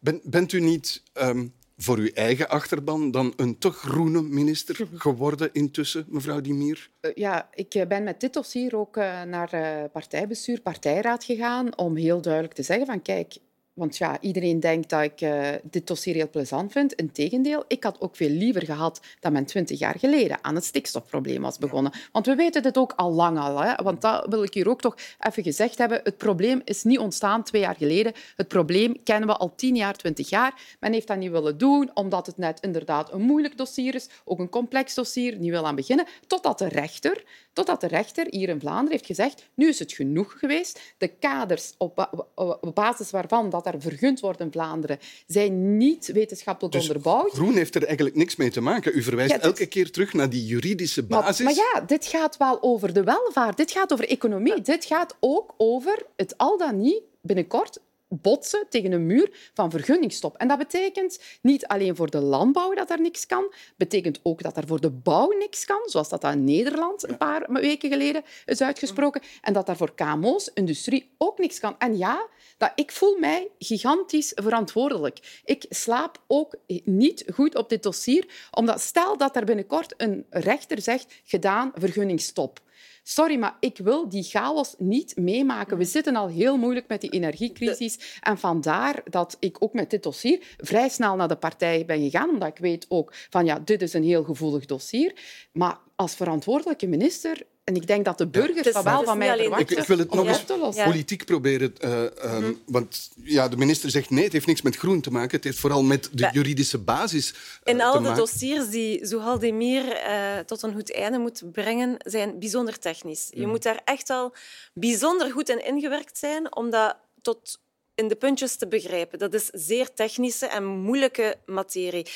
[0.00, 5.50] Ben, bent u niet um, voor uw eigen achterban dan een te groene minister geworden
[5.52, 6.90] intussen, mevrouw Dimier?
[7.00, 9.50] Uh, ja, ik eh, ben met dit dossier ook uh, naar
[9.90, 13.36] partijbestuur, partijraad gegaan om heel duidelijk te zeggen van kijk,
[13.74, 16.92] want ja, iedereen denkt dat ik uh, dit dossier heel plezant vind.
[16.92, 21.42] Integendeel, ik had ook veel liever gehad dat men twintig jaar geleden aan het stikstofprobleem
[21.42, 21.92] was begonnen.
[22.12, 23.62] Want we weten dit ook al lang al.
[23.62, 23.74] Hè?
[23.82, 26.00] Want dat wil ik hier ook toch even gezegd hebben.
[26.04, 28.12] Het probleem is niet ontstaan twee jaar geleden.
[28.36, 30.76] Het probleem kennen we al tien jaar, twintig jaar.
[30.80, 34.08] Men heeft dat niet willen doen, omdat het net inderdaad een moeilijk dossier is.
[34.24, 36.06] Ook een complex dossier, niet wil aan beginnen.
[36.26, 40.38] Totdat de rechter, totdat de rechter hier in Vlaanderen heeft gezegd, nu is het genoeg
[40.38, 40.80] geweest.
[40.98, 46.74] De kaders op, op basis waarvan dat er vergund wordt in Vlaanderen, zijn niet wetenschappelijk
[46.74, 47.32] dus onderbouwd.
[47.32, 48.96] Groen heeft er eigenlijk niks mee te maken.
[48.96, 49.46] U verwijst ja, dit...
[49.46, 51.44] elke keer terug naar die juridische basis.
[51.44, 53.56] Maar, maar, ja, dit gaat wel over de welvaart.
[53.56, 54.60] Dit gaat over economie.
[54.60, 60.36] Dit gaat ook over het al dan niet binnenkort botsen tegen een muur van vergunningstop.
[60.36, 64.56] En dat betekent niet alleen voor de landbouw dat er niks kan, betekent ook dat
[64.56, 68.60] er voor de bouw niks kan, zoals dat in Nederland een paar weken geleden is
[68.60, 71.74] uitgesproken, en dat er voor KMO's, industrie, ook niks kan.
[71.78, 72.26] En ja,
[72.58, 75.42] dat ik voel mij gigantisch verantwoordelijk.
[75.44, 80.80] Ik slaap ook niet goed op dit dossier, omdat stel dat er binnenkort een rechter
[80.80, 82.62] zegt gedaan, vergunningstop.
[83.06, 85.78] Sorry, maar ik wil die chaos niet meemaken.
[85.78, 88.18] We zitten al heel moeilijk met die energiecrisis.
[88.20, 92.28] En vandaar dat ik ook met dit dossier vrij snel naar de partij ben gegaan,
[92.28, 95.14] omdat ik weet ook van ja, dit is een heel gevoelig dossier.
[95.52, 99.76] Maar als verantwoordelijke minister en ik denk dat de burgers ja, wel van mij verwachten.
[99.76, 101.74] Ik, ik, wil het nog eens politiek proberen.
[101.80, 102.62] Uh, um, mm -hmm.
[102.66, 105.36] Want ja, de minister zegt nee, het heeft niks met groen te maken.
[105.36, 108.18] Het heeft vooral met de juridische basis uh, En al te de maken.
[108.18, 113.30] dossiers die Zuhal Demir uh, tot een goed einde moet brengen, zijn bijzonder technisch.
[113.34, 113.40] Mm.
[113.40, 114.34] Je moet daar echt al
[114.74, 117.58] bijzonder goed in ingewerkt zijn om dat tot
[117.94, 119.18] in de puntjes te begrijpen.
[119.18, 122.06] Dat is zeer technische en moeilijke materie.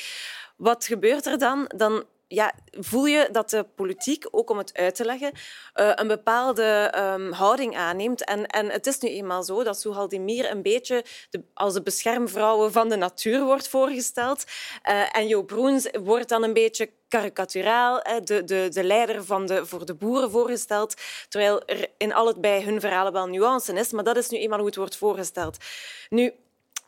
[0.57, 1.71] Wat gebeurt er dan?
[1.75, 6.07] Dan ja, voel je dat de politiek, ook om het uit te leggen, uh, een
[6.07, 8.23] bepaalde um, houding aanneemt.
[8.23, 12.71] En, en het is nu eenmaal zo dat Soehaldemir een beetje de, als de beschermvrouwen
[12.71, 14.43] van de natuur wordt voorgesteld.
[14.89, 19.65] Uh, en Jo Broens wordt dan een beetje karikaturaal, de, de, de leider van de,
[19.65, 20.93] voor de boeren voorgesteld,
[21.29, 24.67] terwijl er in bij hun verhalen wel nuance is, maar dat is nu eenmaal hoe
[24.67, 25.57] het wordt voorgesteld.
[26.09, 26.33] Nu,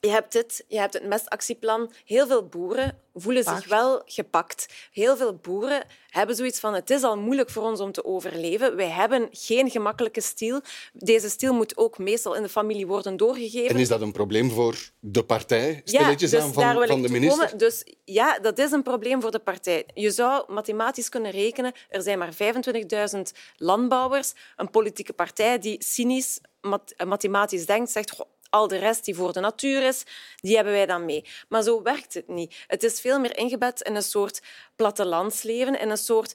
[0.02, 1.92] Je hebt dit, je hebt het mestactieplan.
[2.06, 4.68] Heel veel boeren voelen zich wel gepakt.
[4.92, 8.76] Heel veel boeren hebben zoiets van het is al moeilijk voor ons om te overleven.
[8.76, 10.62] Wij hebben geen gemakkelijke stiel.
[10.94, 13.76] Deze stiel moet ook meestal in de familie worden doorgegeven.
[13.76, 15.82] En is dat een probleem voor de partij?
[15.84, 17.46] Stilletjes ja, dus aan van, van de minister?
[17.46, 17.58] Komen.
[17.58, 19.86] Dus ja, dat is een probleem voor de partij.
[19.94, 22.34] Je zou mathematisch kunnen rekenen, er zijn maar
[23.16, 23.22] 25.000
[23.56, 24.34] landbouwers.
[24.56, 26.40] Een politieke partij die cynisch
[27.06, 30.04] mathematisch denkt, zegt al de rest die voor de natuur is,
[30.36, 31.26] die hebben wij dan mee.
[31.50, 32.56] Maar zo werkt het niet.
[32.68, 34.42] Het is veel meer ingebed in een soort
[34.76, 36.34] plattelandsleven, in een soort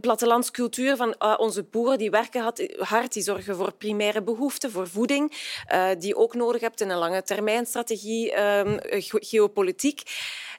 [0.00, 5.32] plattelandscultuur van uh, onze boeren die werken hard, die zorgen voor primaire behoeften, voor voeding,
[5.72, 10.02] uh, die je ook nodig hebt in een lange termijnstrategie, um, geopolitiek.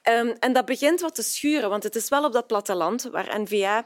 [0.10, 3.42] Um, en dat begint wat te schuren, want het is wel op dat platteland waar
[3.42, 3.86] N-VA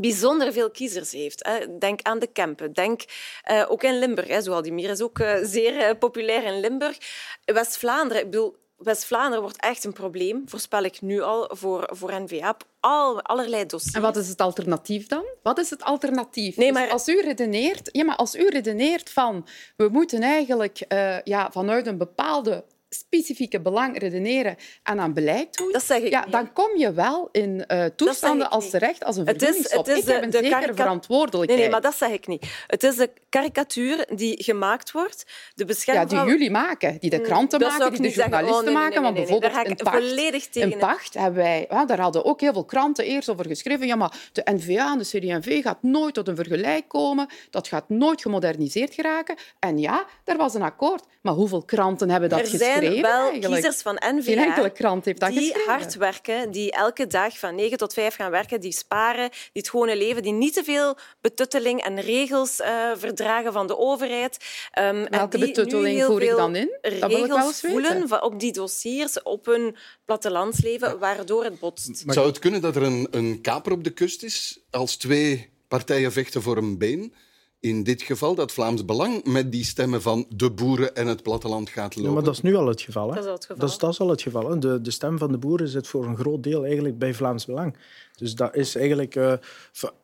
[0.00, 1.48] bijzonder veel kiezers heeft.
[1.78, 2.72] Denk aan de Kempen.
[2.72, 3.04] Denk
[3.50, 4.42] uh, ook in Limburg.
[4.42, 6.98] Zoaldimir is ook uh, zeer uh, populair in Limburg.
[7.44, 12.48] West-Vlaanderen, ik bedoel, West-Vlaanderen wordt echt een probleem, voorspel ik nu al, voor, voor N-VA
[12.48, 13.94] op al, allerlei dossiers.
[13.94, 15.24] En wat is het alternatief dan?
[15.42, 16.56] Wat is het alternatief?
[16.56, 16.84] Nee, dus maar...
[16.84, 21.50] Dus als, u redeneert, ja, maar als u redeneert van we moeten eigenlijk uh, ja,
[21.50, 26.52] vanuit een bepaalde specifieke belang redeneren en aan beleid doen, dat zeg ik ja, dan
[26.52, 29.88] kom je wel in uh, toestanden als terecht als een vergunningsstop.
[29.88, 31.48] Ik heb een de zekere verantwoordelijkheid.
[31.48, 32.46] Nee, nee, maar dat zeg ik niet.
[32.66, 35.24] Het is de karikatuur die gemaakt wordt.
[35.54, 39.02] De bescherming ja, die jullie maken, die de kranten maken, die de journalisten maken.
[39.02, 43.04] Want bijvoorbeeld in pacht, in pacht hebben wij, ja, daar hadden ook heel veel kranten
[43.04, 43.86] eerst over geschreven.
[43.86, 47.26] Ja, maar de NVA en de CD&V gaat nooit tot een vergelijk komen.
[47.50, 49.36] Dat gaat nooit gemoderniseerd geraken.
[49.58, 51.04] En ja, er was een akkoord.
[51.22, 52.85] Maar hoeveel kranten hebben dat geschreven?
[52.90, 55.72] Wel kiezers van NVA Geen enkele krant heeft dat die geschreven.
[55.72, 59.68] hard werken, die elke dag van 9 tot 5 gaan werken, die sparen, die het
[59.68, 64.38] gewone leven, die niet te veel betutteling en regels uh, verdragen van de overheid.
[64.78, 66.78] Um, Welke betutteling voer ik dan in?
[66.80, 72.04] Dat wil ik wel voelen op die dossiers, op hun plattelandsleven, waardoor het botst.
[72.06, 76.12] Zou het kunnen dat er een, een kaper op de kust is als twee partijen
[76.12, 77.14] vechten voor een been?
[77.60, 81.68] In dit geval dat Vlaams Belang met die stemmen van de boeren en het platteland
[81.68, 82.10] gaat lopen.
[82.10, 83.14] Ja, maar dat is nu al het geval.
[83.14, 83.22] Hè?
[83.22, 83.58] Dat is al het geval.
[83.58, 84.50] Dat is, dat is al het geval.
[84.50, 84.58] Hè?
[84.58, 87.76] De, de stem van de boeren zit voor een groot deel eigenlijk bij Vlaams Belang.
[88.16, 89.32] Dus dat is eigenlijk uh,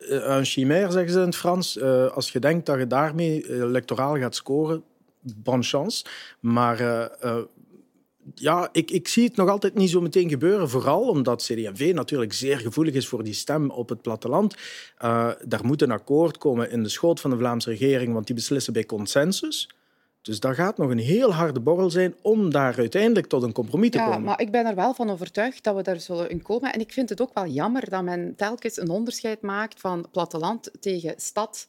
[0.07, 1.77] een chimère, zeggen ze in het Frans.
[1.77, 4.83] Uh, als je denkt dat je daarmee electoraal gaat scoren,
[5.21, 6.05] bonne chance.
[6.39, 7.37] Maar uh,
[8.35, 10.69] ja, ik, ik zie het nog altijd niet zo meteen gebeuren.
[10.69, 14.55] Vooral omdat CD&V natuurlijk zeer gevoelig is voor die stem op het platteland.
[15.03, 18.35] Uh, daar moet een akkoord komen in de schoot van de Vlaamse regering, want die
[18.35, 19.69] beslissen bij consensus.
[20.23, 23.89] Dus dat gaat nog een heel harde borrel zijn om daar uiteindelijk tot een compromis
[23.89, 24.23] te ja, komen.
[24.23, 26.73] Maar ik ben er wel van overtuigd dat we daar zullen in komen.
[26.73, 30.71] En ik vind het ook wel jammer dat men telkens een onderscheid maakt van platteland
[30.79, 31.67] tegen stad.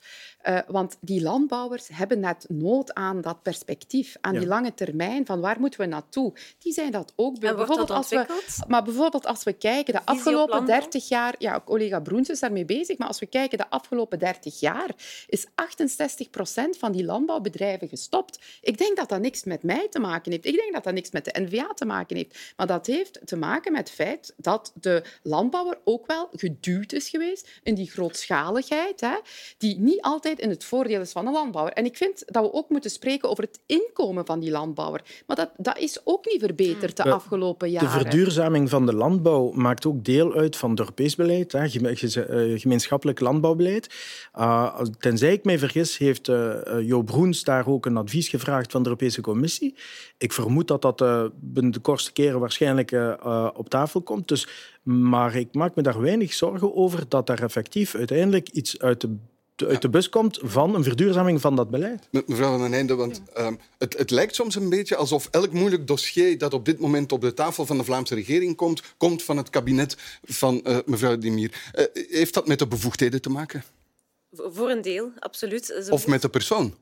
[0.48, 4.38] Uh, want die landbouwers hebben net nood aan dat perspectief, aan ja.
[4.38, 6.32] die lange termijn van waar moeten we naartoe.
[6.58, 7.40] Die zijn dat ook.
[7.40, 8.26] bijvoorbeeld als we,
[8.68, 12.98] maar bijvoorbeeld als we kijken de afgelopen 30 jaar, ja, collega Broens is daarmee bezig,
[12.98, 14.90] maar als we kijken de afgelopen 30 jaar,
[15.26, 18.38] is 68 procent van die landbouwbedrijven gestopt.
[18.60, 20.46] Ik denk dat dat niks met mij te maken heeft.
[20.46, 22.38] Ik denk dat dat niks met de NVA te maken heeft.
[22.56, 27.08] Maar dat heeft te maken met het feit dat de landbouwer ook wel geduwd is
[27.08, 29.16] geweest in die grootschaligheid, hè,
[29.58, 31.72] die niet altijd in het voordeel is van de landbouwer.
[31.72, 35.02] En ik vind dat we ook moeten spreken over het inkomen van die landbouwer.
[35.26, 37.88] Maar dat, dat is ook niet verbeterd de afgelopen jaren.
[37.88, 42.60] De verduurzaming van de landbouw maakt ook deel uit van het Europees beleid, hè, eh,
[42.60, 43.94] gemeenschappelijk landbouwbeleid.
[44.38, 48.82] Uh, tenzij ik mij vergis, heeft uh, Jo Broens daar ook een advies gevraagd van
[48.82, 49.74] de Europese Commissie.
[50.18, 54.28] Ik vermoed dat dat uh, binnen de kortste keren waarschijnlijk uh, op tafel komt.
[54.28, 54.48] Dus,
[54.82, 59.16] maar ik maak me daar weinig zorgen over dat er effectief uiteindelijk iets uit de
[59.56, 62.08] uit de bus komt van een verduurzaming van dat beleid.
[62.10, 65.86] Mevrouw van den Einde, want uh, het, het, lijkt soms een beetje alsof elk moeilijk
[65.86, 69.36] dossier dat op dit moment op de tafel van de Vlaamse regering komt, komt van
[69.36, 71.72] het kabinet van uh, mevrouw Dimir.
[71.74, 73.64] Uh, heeft dat met de bevoegdheden te maken?
[74.30, 75.90] Voor een deel, absoluut.
[75.90, 76.74] Of met de persoon?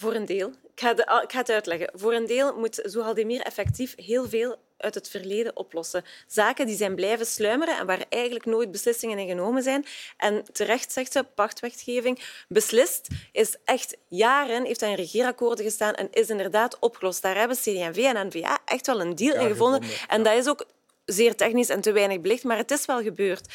[0.00, 0.48] Voor een deel.
[0.48, 1.90] Ik ga, de, ik ga het uitleggen.
[1.94, 6.04] Voor een deel moet Zohaldemir effectief heel veel uit het verleden oplossen.
[6.26, 9.86] Zaken die zijn blijven sluimeren en waar eigenlijk nooit beslissingen in genomen zijn.
[10.16, 16.08] En terecht zegt ze, pachtwetgeving beslist, is echt jaren, heeft hij in regeerakkoorden gestaan en
[16.10, 17.22] is inderdaad opgelost.
[17.22, 19.82] Daar hebben CD&V en N-VA echt wel een deal ja, in gevonden.
[19.82, 20.08] gevonden.
[20.08, 20.66] En dat is ook
[21.04, 23.46] zeer technisch en te weinig belicht, maar het is wel gebeurd.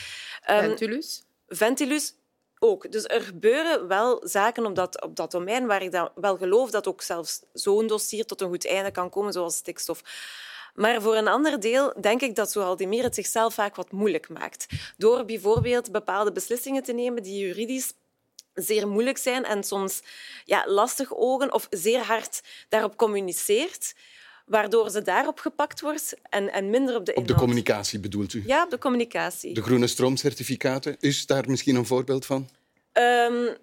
[0.49, 1.23] Um, Ventilus?
[1.47, 2.13] Ventilus
[2.69, 2.91] ook.
[2.91, 6.71] Dus er gebeuren wel zaken op dat, op dat domein waar ik dan wel geloof
[6.71, 10.01] dat ook zelfs zo'n dossier tot een goed einde kan komen, zoals stikstof.
[10.75, 14.65] Maar voor een ander deel denk ik dat Zoaldemir het zichzelf vaak wat moeilijk maakt.
[14.97, 17.93] Door bijvoorbeeld bepaalde beslissingen te nemen die juridisch
[18.53, 20.01] zeer moeilijk zijn en soms
[20.45, 23.95] ja, lastig ogen of zeer hard daarop communiceert
[24.45, 28.43] waardoor ze daarop gepakt wordt en, en minder op de Op de communicatie bedoelt u?
[28.45, 29.53] Ja, op de communicatie.
[29.53, 32.49] De groene stroomcertificaten, is daar misschien een voorbeeld van?
[32.93, 33.55] Um,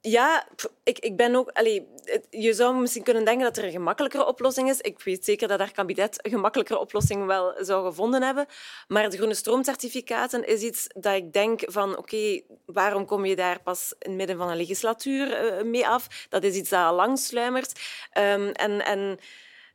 [0.00, 0.46] ja,
[0.82, 1.50] ik, ik ben ook...
[1.50, 1.86] Allee,
[2.30, 4.80] je zou misschien kunnen denken dat er een gemakkelijkere oplossing is.
[4.80, 8.46] Ik weet zeker dat haar kabinet een gemakkelijkere oplossing wel zou gevonden hebben.
[8.88, 11.96] Maar de groene stroomcertificaten is iets dat ik denk van...
[11.96, 16.26] Oké, waarom kom je daar pas in het midden van een legislatuur uh, mee af?
[16.28, 17.80] Dat is iets dat al lang sluimert.
[18.18, 18.84] Um, en...
[18.84, 19.18] en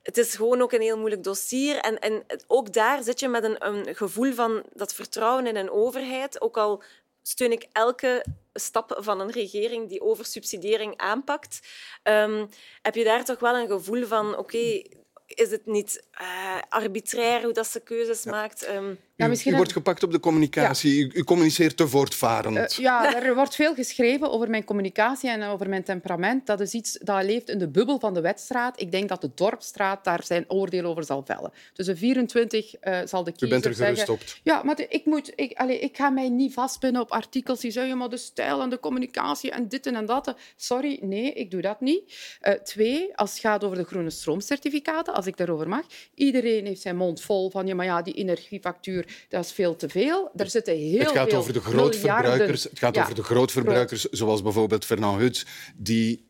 [0.05, 1.77] het is gewoon ook een heel moeilijk dossier.
[1.77, 5.71] En, en ook daar zit je met een, een gevoel van dat vertrouwen in een
[5.71, 6.41] overheid.
[6.41, 6.83] Ook al
[7.21, 11.59] steun ik elke stap van een regering die oversubsidiëring aanpakt.
[12.03, 12.49] Um,
[12.81, 14.81] heb je daar toch wel een gevoel van, oké,
[15.27, 18.31] is het niet uh, arbitrair hoe dat ze keuzes ja.
[18.31, 18.69] maakt?
[18.69, 20.97] Um, ja, u, u wordt gepakt op de communicatie.
[20.97, 21.05] Ja.
[21.05, 22.57] U, u, communiceert te voortvarend.
[22.57, 26.45] Uh, ja, er wordt veel geschreven over mijn communicatie en over mijn temperament.
[26.45, 28.81] Dat is iets dat leeft in de bubbel van de wedstraat.
[28.81, 31.51] Ik denk dat de Dorpstraat daar zijn oordeel over zal vellen.
[31.73, 34.39] Dus de 24 uh, zal de kiezer U bent er gerust.
[34.43, 37.71] Ja, maar de, ik, moet, ik, allez, ik ga mij niet vastpinnen op artikels die
[37.71, 40.35] zeggen maar de stijl en de communicatie en dit en dat.
[40.55, 42.37] Sorry, nee, ik doe dat niet.
[42.41, 45.83] Uh, twee, als het gaat over de groene stroomcertificaten, als ik daarover mag.
[46.13, 49.89] Iedereen heeft zijn mond vol van ja, maar ja, die energiefactuur dat is veel te
[49.89, 50.29] veel.
[50.35, 52.63] Er zitten heel het gaat veel over de grootverbruikers.
[52.63, 55.45] Het gaat ja, over de grootverbruikers, zoals bijvoorbeeld Fernand Huts,
[55.75, 56.25] die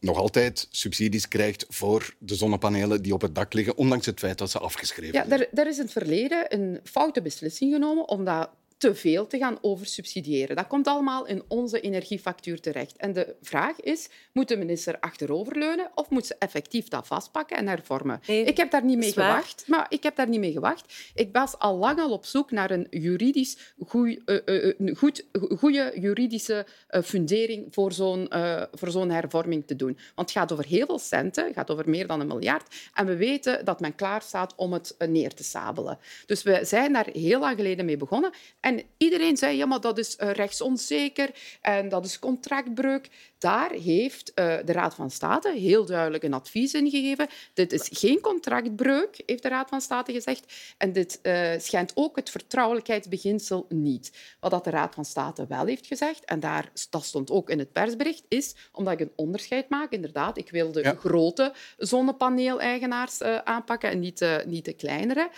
[0.00, 4.38] nog altijd subsidies krijgt voor de zonnepanelen die op het dak liggen, ondanks het feit
[4.38, 8.24] dat ze afgeschreven ja, er, er is in het verleden een foute beslissing genomen om
[8.24, 10.56] dat te veel te gaan oversubsidiëren.
[10.56, 12.96] Dat komt allemaal in onze energiefactuur terecht.
[12.96, 17.68] En de vraag is, moet de minister achteroverleunen of moet ze effectief dat vastpakken en
[17.68, 18.20] hervormen?
[18.26, 19.30] Nee, ik heb daar niet mee zwaar.
[19.30, 19.64] gewacht.
[19.66, 20.94] Maar ik heb daar niet mee gewacht.
[21.14, 25.26] Ik was al lang al op zoek naar een juridisch goeie, uh, uh, een goed,
[25.58, 26.66] goede juridische
[27.04, 28.28] fundering voor zo'n
[28.72, 29.98] voor zo'n hervorming te doen.
[30.14, 32.74] Want het gaat over heel veel centen, het gaat over meer dan een miljard.
[32.94, 35.98] En we weten dat men klaar staat om het neer te sabelen.
[36.26, 38.30] Dus we zijn daar heel lang geleden mee begonnen.
[38.66, 43.08] En iedereen zei, ja, maar dat is uh, rechtsonzeker en dat is contractbreuk.
[43.38, 47.28] Daar heeft uh, de Raad van State heel duidelijk een advies in gegeven.
[47.54, 50.52] Dit is geen contractbreuk, heeft de Raad van State gezegd.
[50.78, 54.12] En dit uh, schendt ook het vertrouwelijkheidsbeginsel niet.
[54.40, 57.58] Wat dat de Raad van State wel heeft gezegd, en daar, dat stond ook in
[57.58, 59.92] het persbericht, is omdat ik een onderscheid maak.
[59.92, 60.94] Inderdaad, ik wil de ja.
[60.94, 65.30] grote zonnepaneeleigenaars aanpakken en niet de, niet de kleinere.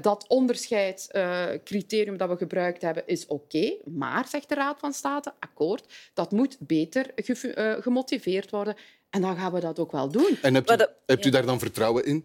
[0.00, 3.56] dat onderscheidscriterium dat we gebruikt hebben, is oké.
[3.56, 7.39] Okay, maar, zegt de Raad van State, akkoord, dat moet beter ge uh,
[7.80, 8.76] gemotiveerd worden.
[9.10, 10.38] En dan gaan we dat ook wel doen.
[10.42, 12.24] En hebt u, de, hebt u daar dan vertrouwen in?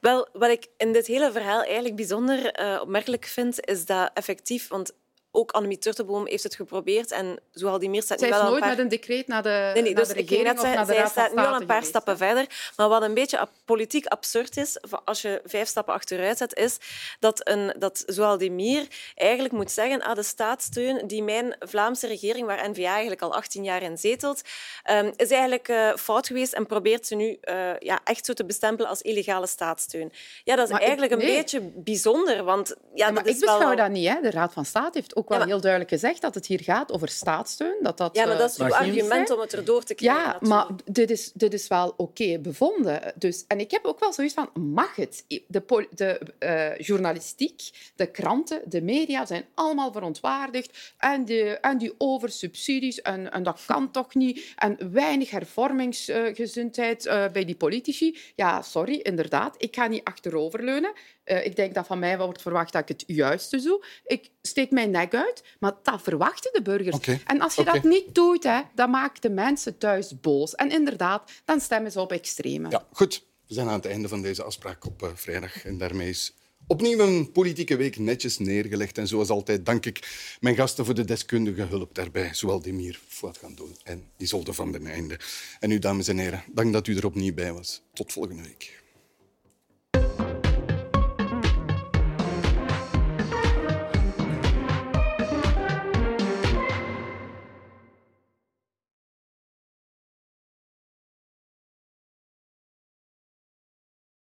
[0.00, 4.68] Wel, wat ik in dit hele verhaal eigenlijk bijzonder uh, opmerkelijk vind, is dat effectief...
[4.68, 4.92] Want
[5.36, 8.68] ook Annemie Turtelboom heeft het geprobeerd en Zoaldimir staat Zij nu is nooit een paar...
[8.68, 10.74] met een decreet naar de, nee, nee, naar dus de ik ging regering net of
[10.74, 12.46] naar de zij Raad staat nu al een paar geweest, stappen verder.
[12.76, 16.76] Maar wat een beetje politiek absurd is, als je vijf stappen achteruit zet, is
[17.20, 22.70] dat, een, dat Zoaldimir eigenlijk moet zeggen ah, de staatssteun die mijn Vlaamse regering, waar
[22.70, 24.42] N-VA eigenlijk al 18 jaar in zetelt,
[24.90, 28.44] um, is eigenlijk uh, fout geweest en probeert ze nu uh, ja, echt zo te
[28.44, 30.12] bestempelen als illegale staatssteun.
[30.44, 33.34] Ja, dat is Maar eigenlijk ik- een beetje bijzonder, want ja, Ja, dat maar is
[33.34, 33.76] ik beschouw wel...
[33.76, 34.08] dat niet.
[34.08, 34.20] Hè.
[34.20, 36.60] De Raad van State heeft ook wel Ja, maar- heel duidelijk gezegd dat het hier
[36.60, 37.76] gaat over staatssteun.
[37.80, 40.20] Dat dat, Ja, maar eh, dat is uw argument om het erdoor te krijgen.
[40.20, 40.68] Ja, natuurlijk.
[40.68, 43.12] maar dit is, dit is wel oké bevonden.
[43.14, 45.24] Dus, en ik heb ook wel zoiets van, mag het?
[45.46, 50.94] De, de eh, journalistiek, de kranten, de media zijn allemaal verontwaardigd.
[50.98, 54.54] En, de, en die oversubsidies, en, en dat kan toch niet.
[54.56, 58.18] En weinig hervormingsgezindheid eh, bij die politici.
[58.34, 59.54] Ja, sorry, inderdaad.
[59.58, 60.92] Ik ga niet achteroverleunen.
[61.26, 63.84] Eh, ik denk dat van mij wordt verwacht dat ik het juiste doe.
[64.04, 67.20] Ik steek mijn nek uit, maar dat verwachten de burgers.
[67.24, 70.54] En als je dat niet doet, hè, dan maakt de mensen thuis boos.
[70.54, 72.70] En inderdaad, dan stemmen ze op extreme.
[72.70, 73.24] Ja, goed.
[73.46, 75.64] We zijn aan het einde van deze afspraak op eh, vrijdag.
[75.64, 76.34] En daarmee is
[76.66, 78.98] opnieuw een politieke week netjes neergelegd.
[78.98, 80.08] En zoals altijd dank ik
[80.40, 82.34] mijn gasten voor de deskundige hulp daarbij.
[82.34, 85.18] Zowel Demir Fouad-Gandoul en Isolde van den Einde.
[85.60, 87.82] En u, dames en heren, dank dat u er opnieuw bij was.
[87.92, 88.84] Tot volgende week.